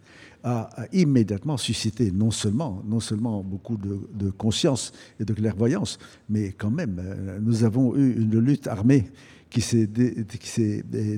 [0.45, 5.99] a, immédiatement suscité non seulement, beaucoup de, conscience et de clairvoyance,
[6.29, 9.11] mais quand même, euh, nous avons eu une lutte armée
[9.51, 9.89] qui s'est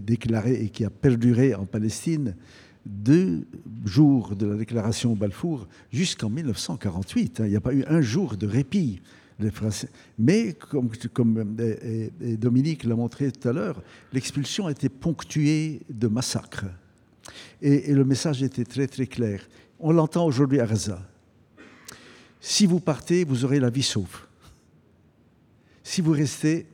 [0.00, 2.34] déclarée et qui a perduré en Palestine
[2.90, 3.46] deux
[3.84, 7.40] jours de la déclaration Balfour jusqu'en 1948.
[7.40, 7.46] Hein.
[7.46, 9.00] Il n'y a pas eu un jour de répit.
[10.18, 11.56] Mais comme, comme
[12.20, 13.82] Dominique l'a montré tout à l'heure,
[14.12, 16.66] l'expulsion a été ponctuée de massacres.
[17.62, 19.48] Et, le message était très très clair.
[19.78, 21.00] On l'entend aujourd'hui à Gaza.
[22.40, 24.26] Si vous partez, vous aurez la vie sauve.
[25.82, 26.66] Si vous restez,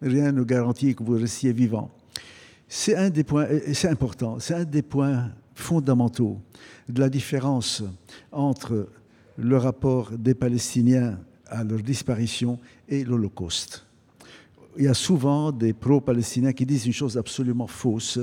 [0.00, 1.90] rien ne garantit que vous restiez vivant.
[2.74, 6.40] C'est un des points, c'est important, c'est un des points fondamentaux
[6.88, 7.82] de la différence
[8.32, 8.88] entre
[9.36, 12.58] le rapport des Palestiniens à leur disparition
[12.88, 13.84] et l'Holocauste.
[14.78, 18.18] Il y a souvent des pro-palestiniens qui disent une chose absolument fausse,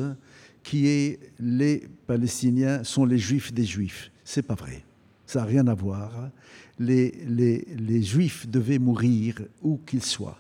[0.64, 4.10] qui est les Palestiniens sont les Juifs des Juifs.
[4.24, 4.84] C'est pas vrai.
[5.28, 6.32] Ça n'a rien à voir.
[6.80, 10.40] Les, Juifs devaient mourir où qu'ils soient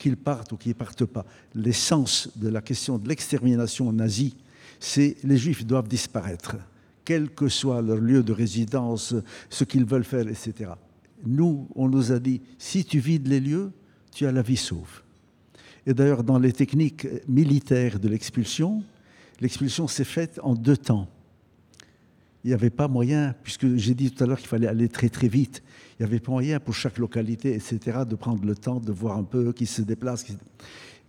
[0.00, 1.24] qu'ils partent ou qu'ils ne partent pas.
[1.54, 4.34] L'essence de la question de l'extermination nazie,
[4.80, 6.56] c'est les juifs doivent disparaître,
[7.04, 9.14] quel que soit leur lieu de résidence,
[9.48, 10.72] ce qu'ils veulent faire, etc.
[11.24, 13.70] Nous, on nous a dit, si tu vides les lieux,
[14.12, 15.02] tu as la vie sauve.
[15.86, 18.82] Et d'ailleurs, dans les techniques militaires de l'expulsion,
[19.40, 21.08] l'expulsion s'est faite en deux temps
[22.44, 25.08] il n'y avait pas moyen, puisque j'ai dit tout à l'heure qu'il fallait aller très
[25.08, 25.62] très vite,
[26.00, 29.18] il n'y avait pas moyen pour chaque localité, etc., de prendre le temps de voir
[29.18, 30.24] un peu qui se déplace.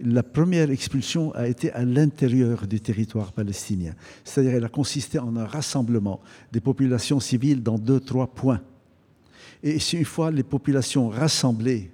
[0.02, 3.94] La première expulsion a été à l'intérieur du territoire palestinien,
[4.26, 6.20] c'est-à-dire elle a consisté en un rassemblement
[6.52, 8.60] des populations civiles dans deux, trois points.
[9.64, 11.89] Et c'est une fois les populations rassemblées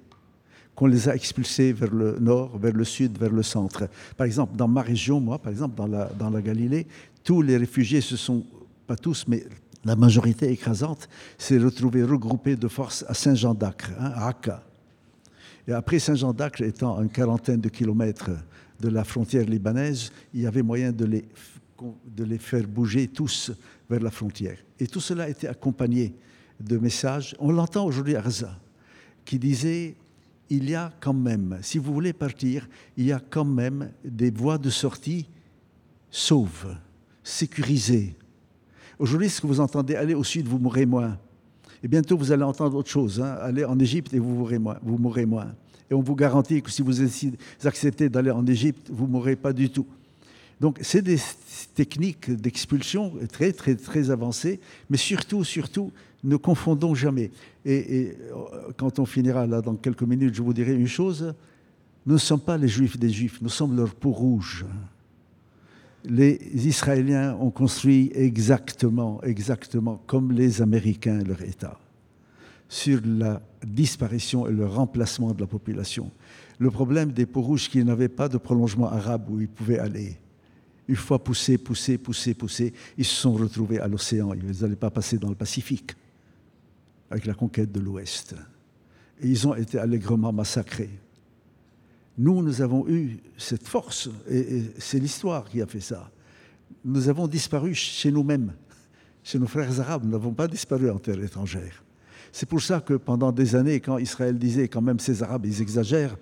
[0.74, 3.88] qu'on les a expulsées vers le nord, vers le sud, vers le centre.
[4.16, 6.88] Par exemple, dans ma région, moi, par exemple, dans la, dans la Galilée,
[7.22, 8.44] tous les réfugiés se sont
[8.88, 9.44] pas tous, mais
[9.84, 14.64] la majorité écrasante, s'est retrouvée regroupée de force à Saint-Jean d'Acre, hein, à Akka.
[15.66, 18.30] Et après Saint-Jean d'Acre étant à une quarantaine de kilomètres
[18.80, 21.24] de la frontière libanaise, il y avait moyen de les,
[22.06, 23.52] de les faire bouger tous
[23.88, 24.58] vers la frontière.
[24.78, 26.14] Et tout cela a été accompagné
[26.60, 27.36] de messages.
[27.38, 28.58] On l'entend aujourd'hui à Gaza,
[29.24, 29.96] qui disait
[30.50, 34.30] il y a quand même, si vous voulez partir, il y a quand même des
[34.30, 35.28] voies de sortie
[36.10, 36.74] sauves,
[37.22, 38.16] sécurisées,
[38.98, 41.18] Aujourd'hui, ce que vous entendez, aller au sud, vous mourrez moins.
[41.82, 43.20] Et bientôt, vous allez entendre autre chose.
[43.20, 43.36] Hein.
[43.40, 45.54] Allez en Égypte et vous mourrez moins.
[45.90, 47.00] Et on vous garantit que si vous
[47.64, 49.86] acceptez d'aller en Égypte, vous ne mourrez pas du tout.
[50.60, 51.18] Donc, c'est des
[51.74, 54.58] techniques d'expulsion très, très, très avancées,
[54.90, 55.92] mais surtout, surtout,
[56.24, 57.30] ne confondons jamais.
[57.64, 61.32] Et, euh, quand on finira là dans quelques minutes, je vous dirai une chose
[62.08, 64.64] nous ne sommes pas les juifs des juifs, nous sommes leur peau rouge
[66.04, 71.78] les Israéliens ont construit exactement, exactement comme les Américains leur État.
[72.68, 76.10] sur la disparition et le remplacement de la population.
[76.58, 80.18] Le problème des peaux rouges, qui n'avaient pas de prolongement arabe où ils pouvaient aller.
[80.86, 84.32] Une fois poussés, poussés, poussés, poussés, ils se sont retrouvés à l'océan.
[84.34, 85.92] Ils n'allaient pas passer dans le Pacifique
[87.10, 88.34] avec la conquête de l'Ouest.
[89.22, 90.90] Ils ont été allègrement massacrés.
[92.18, 96.10] Nous, nous avons eu cette force, et, c'est l'histoire qui a fait ça.
[96.84, 98.52] Nous avons disparu chez nous-mêmes,
[99.22, 100.04] chez nos frères arabes.
[100.04, 101.84] Nous n'avons pas disparu en terre étrangère.
[102.32, 105.62] C'est pour ça que pendant des années, quand Israël disait quand même ces Arabes, ils
[105.62, 106.16] exagèrent,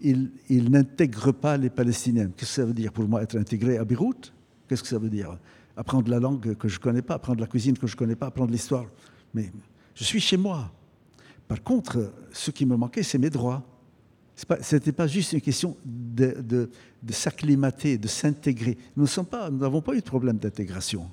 [0.00, 2.30] ils, n'intègrent pas les Palestiniens.
[2.36, 4.32] Qu'est-ce que ça veut dire pour moi être intégré à Beyrouth?
[4.68, 5.38] Qu'est-ce que ça veut dire?
[5.76, 8.16] Apprendre la langue que je ne connais pas, apprendre la cuisine que je ne connais
[8.16, 8.86] pas, apprendre l'histoire.
[9.34, 9.50] Mais
[9.94, 10.72] je suis chez moi.
[11.48, 13.62] Par contre, ce qui me manquait, c'est mes droits.
[14.62, 16.70] Ce n'était pas juste une question de,
[17.10, 18.78] s'acclimater, de s'intégrer.
[18.96, 19.06] Nous
[19.52, 21.10] n'avons pas eu de problème d'intégration.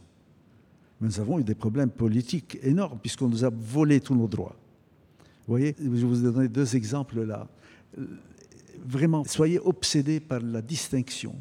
[1.01, 4.55] Mais nous avons eu des problèmes politiques énormes puisqu'on nous a volé tous nos droits.
[5.45, 7.47] Vous voyez, je vous ai donné deux exemples là.
[8.85, 11.35] Vraiment, soyez obsédés par la distinction.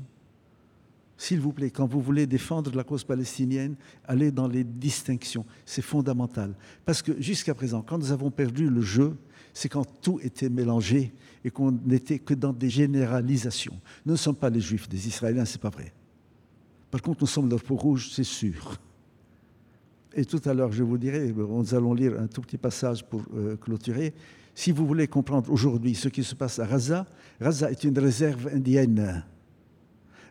[1.16, 5.46] S'il vous plaît, quand vous voulez défendre la cause palestinienne, allez dans les distinctions.
[5.64, 6.54] C'est fondamental.
[6.84, 9.16] Parce que jusqu'à présent, quand nous avons perdu le jeu,
[9.56, 13.80] c'est quand tout était mélangé et qu'on n'était que dans des généralisations.
[14.04, 15.94] Nous ne sommes pas les Juifs des Israéliens, c'est pas vrai.
[16.90, 18.78] Par contre, nous sommes leur peau rouge, c'est sûr.
[20.12, 23.22] Et tout à l'heure, je vous dirai, nous allons lire un tout petit passage pour
[23.34, 24.12] euh, clôturer.
[24.54, 27.06] Si vous voulez comprendre aujourd'hui ce qui se passe à Gaza,
[27.40, 29.24] Gaza est une réserve indienne.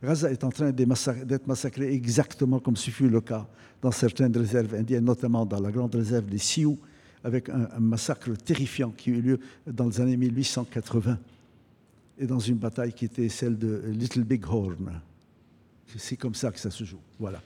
[0.04, 3.48] Gaza est en train d'être massacré exactement comme ce fut le cas
[3.82, 6.78] dans certaines réserves indiennes, notamment dans la grande réserve des Sioux,
[7.26, 11.18] avec un, massacre terrifiant qui a eu lieu dans les années 1880
[12.20, 15.02] et dans une bataille qui était celle de Little Big Horn.
[15.98, 17.00] C'est comme ça que ça se joue.
[17.20, 17.42] Voilà.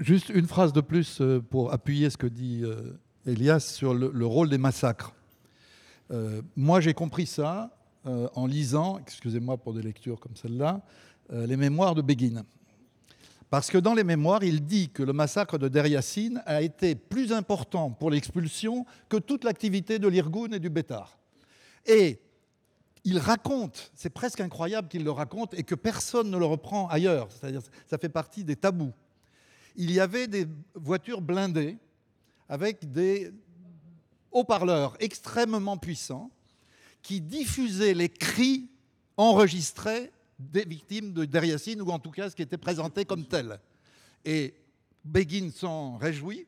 [0.00, 4.26] Juste une phrase de plus euh, pour appuyer ce que dit euh, Elias sur le,
[4.26, 5.14] rôle des massacres.
[6.10, 10.80] Euh, moi, j'ai compris ça en lisant, excusez-moi pour des lectures comme celle-là,
[11.30, 12.44] les mémoires de Begin.
[13.50, 15.84] Parce que dans les mémoires, il dit que le massacre de Der
[16.46, 21.18] a été plus important pour l'expulsion que toute l'activité de l'Irgun et du Bétar.
[21.84, 22.20] Et
[23.02, 27.28] il raconte, c'est presque incroyable qu'il le raconte et que personne ne le reprend ailleurs,
[27.32, 28.92] c'est-à-dire ça fait partie des tabous.
[29.74, 31.76] Il y avait des voitures blindées
[32.48, 33.32] avec des
[34.30, 36.30] haut-parleurs extrêmement puissants
[37.02, 38.68] qui diffusaient les cris
[39.16, 40.12] enregistrés
[40.52, 43.58] des victimes de Deriassine, ou en tout cas ce qui était présenté comme tel.
[44.24, 44.54] Et
[45.04, 46.46] Begin s'en réjouit,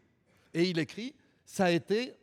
[0.55, 1.15] et il écrit
[1.45, 2.15] Ça a été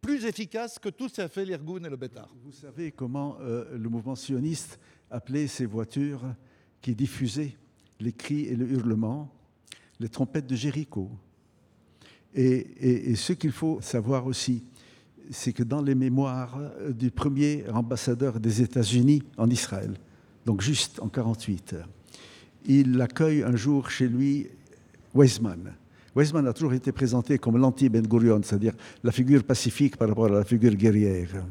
[0.00, 2.28] plus efficace que tout ce qu'a fait l'Irgun et le Bétar.
[2.44, 4.78] Vous savez comment euh, le mouvement sioniste
[5.10, 6.22] appelait ces voitures
[6.80, 7.56] qui diffusaient
[8.00, 9.32] les cris et le hurlement
[10.00, 11.08] les trompettes de Jéricho.
[12.34, 14.64] et ce qu'il faut savoir aussi,
[15.30, 16.58] c'est que dans les mémoires
[16.90, 19.94] du premier ambassadeur des États-Unis en Israël,
[20.44, 21.76] donc juste en 48.
[22.66, 24.48] Il accueille un jour chez lui
[25.14, 25.74] Weizmann.
[26.14, 30.30] Weizmann a toujours été présenté comme l'anti-Ben Gurion, c'est-à-dire la figure pacifique par rapport à
[30.30, 31.44] la figure guerrière.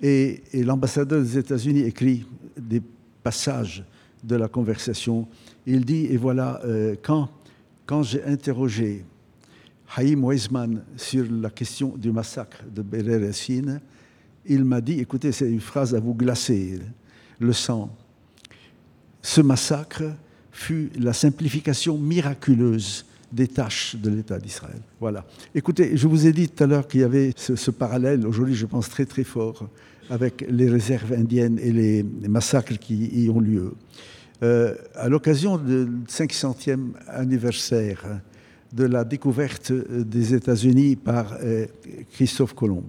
[0.00, 2.26] Et, l'ambassadeur des États-Unis écrit
[2.58, 2.82] des
[3.22, 3.84] passages
[4.22, 5.28] de la conversation.
[5.66, 7.28] Il dit, et voilà, euh, quand,
[8.02, 9.04] j'ai interrogé
[9.94, 13.30] Haïm Weizmann sur la question du massacre de Berer
[14.46, 16.80] il m'a dit, écoutez, c'est une phrase à vous glacer
[17.38, 17.94] le sang
[19.22, 20.02] ce massacre
[20.50, 24.80] fut la simplification miraculeuse des tâches de l'État d'Israël.
[25.00, 25.24] Voilà.
[25.54, 28.66] Écoutez, je vous ai dit tout à l'heure qu'il y avait ce, parallèle, aujourd'hui je
[28.66, 29.68] pense très très fort,
[30.10, 33.72] avec les réserves indiennes et les, massacres qui y ont lieu.
[34.42, 38.20] Euh, à l'occasion du 500e anniversaire
[38.72, 41.66] de la découverte des États-Unis par euh,
[42.12, 42.84] Christophe Colomb,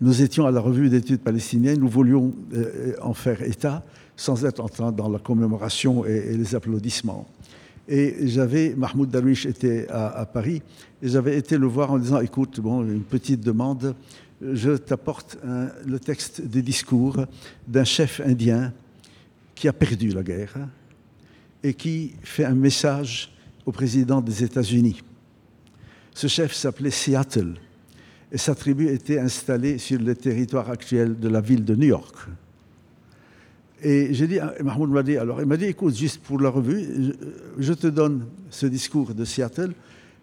[0.00, 3.84] nous étions à la revue d'études palestiniennes, nous voulions euh, en faire état
[4.16, 7.26] sans être en train dans la commémoration et, les applaudissements.
[7.88, 10.62] Et j'avais, Mahmoud Darwish était à, Paris,
[11.02, 13.94] et j'avais été le voir en disant, écoute, bon, une petite demande,
[14.40, 15.36] je t'apporte
[15.86, 17.26] le texte des discours
[17.66, 18.72] d'un chef indien
[19.54, 20.54] qui a perdu la guerre
[21.62, 23.32] et qui fait un message
[23.64, 25.00] au président des États-Unis.
[26.14, 27.54] Ce chef s'appelait Seattle
[28.30, 32.16] et sa tribu était installée sur le territoire actuel de la ville de New York.
[33.82, 37.14] Et j'ai dit, Mahmoud m'a dit, alors il m'a dit, écoute, juste pour la revue,
[37.58, 39.72] je, te donne ce discours de Seattle.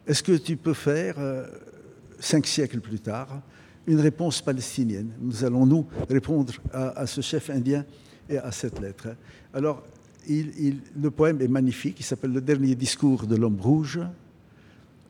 [0.07, 1.45] Est-ce que tu peux faire, euh,
[2.19, 3.41] cinq siècles plus tard,
[3.85, 5.09] une réponse palestinienne?
[5.19, 7.85] Nous allons, nous, répondre à, ce chef indien
[8.29, 9.09] et à cette lettre.
[9.53, 9.83] Alors,
[10.29, 13.99] le poème est magnifique, il s'appelle Le dernier discours de l'homme rouge.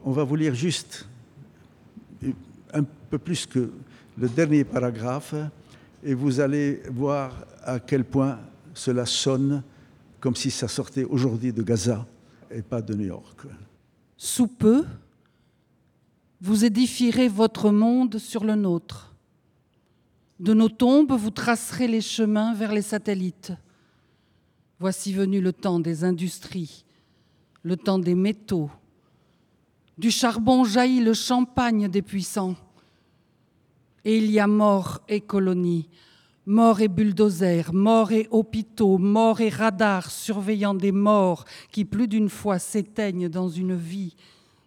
[0.03, 1.07] On va vous lire juste
[2.73, 3.69] un peu plus que
[4.17, 5.35] le dernier paragraphe
[6.03, 8.39] et vous allez voir à quel point
[8.73, 9.63] cela sonne
[10.19, 12.05] comme si ça sortait aujourd'hui de Gaza
[12.51, 13.47] et pas de New York.
[14.17, 14.85] Sous peu,
[16.41, 19.15] vous édifierez votre monde sur le nôtre.
[20.39, 23.53] De nos tombes, vous tracerez les chemins vers les satellites.
[24.79, 26.85] Voici venu le temps des industries,
[27.63, 28.71] le temps des métaux.
[29.97, 32.55] Du charbon jaillit le champagne des puissants.
[34.05, 35.89] Et il y a mort et colonie,
[36.45, 42.29] mort et bulldozer, mort et hôpitaux, mort et radars surveillant des morts qui plus d'une
[42.29, 44.15] fois s'éteignent dans une vie,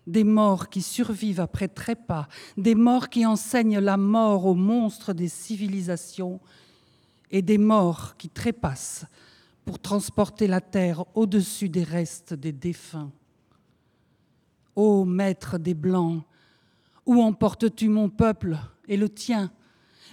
[0.07, 5.29] des morts qui survivent après trépas, des morts qui enseignent la mort aux monstres des
[5.29, 6.41] civilisations,
[7.33, 9.07] et des morts qui trépassent
[9.65, 13.11] pour transporter la terre au-dessus des restes des défunts.
[14.77, 16.23] Ô maître des Blancs,
[17.07, 18.59] où emportes-tu mon peuple?
[18.89, 19.51] Et le tien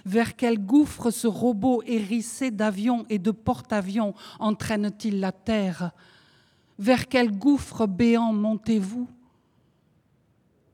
[0.04, 5.92] Vers quel gouffre ce robot hérissé d'avions et de porte-avions entraîne-t-il la terre?
[6.78, 9.08] Vers quel gouffre béant montez-vous?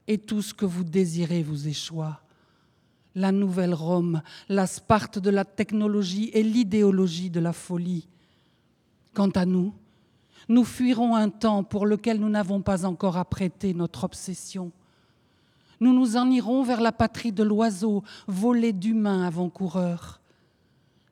[0.06, 2.22] Et tout ce que vous désirez vous échoua.
[3.16, 8.08] La nouvelle Rome, la Sparte de la technologie et l'idéologie de la folie.
[9.14, 9.72] Quant à nous,
[10.48, 14.70] nous fuirons un temps pour lequel nous n'avons pas encore apprêté notre obsession.
[15.80, 20.20] Nous nous en irons vers la patrie de l'oiseau, volé d'humains avant-coureurs.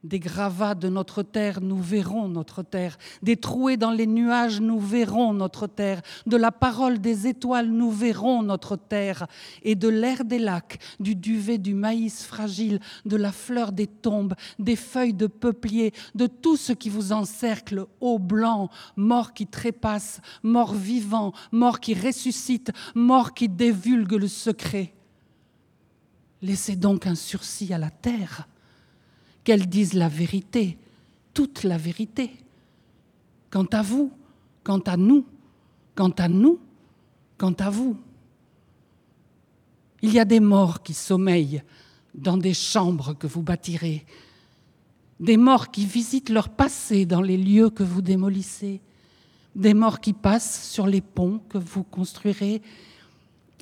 [0.05, 2.99] Des gravats de notre terre, nous verrons notre terre.
[3.23, 6.03] Des trouées dans les nuages, nous verrons notre terre.
[6.27, 9.27] De la parole des étoiles, nous verrons notre terre.
[9.63, 14.35] Et de l'air des lacs, du duvet du maïs fragile, de la fleur des tombes,
[14.59, 20.21] des feuilles de peuplier, de tout ce qui vous encercle, ô blanc, mort qui trépasse,
[20.43, 24.93] mort vivant, mort qui ressuscite, mort qui dévulgue le secret.
[26.43, 28.47] Laissez donc un sursis à la terre
[29.45, 30.79] qu'elles disent la vérité,
[31.33, 32.31] toute la vérité.
[33.51, 34.11] Quant à vous,
[34.65, 35.25] quant à nous,
[35.95, 36.59] quant à nous,
[37.39, 37.97] quant à vous.
[40.03, 41.63] Il y a des morts qui sommeillent
[42.15, 44.05] dans des chambres que vous bâtirez,
[45.21, 48.81] des morts qui visitent leur passé dans les lieux que vous démolissez,
[49.55, 52.61] des morts qui passent sur les ponts que vous construirez,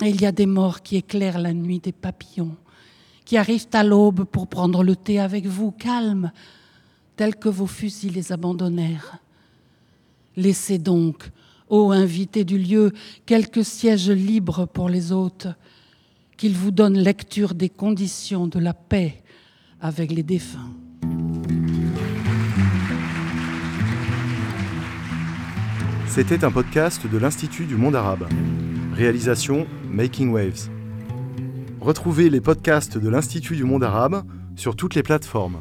[0.01, 2.57] et il y a des morts qui éclairent la nuit des papillons
[3.25, 6.31] qui arrivent à l'aube pour prendre le thé avec vous, calmes,
[7.15, 9.17] tels que vos fusils les abandonnèrent.
[10.35, 11.29] Laissez donc,
[11.69, 12.91] ô invités du lieu,
[13.25, 15.47] quelques sièges libres pour les hôtes,
[16.37, 19.23] qu'ils vous donnent lecture des conditions de la paix
[19.79, 20.73] avec les défunts.
[26.07, 28.27] C'était un podcast de l'Institut du monde arabe.
[28.93, 30.69] Réalisation Making Waves.
[31.83, 34.23] Retrouvez les podcasts de l'Institut du monde arabe
[34.55, 35.59] sur toutes les plateformes.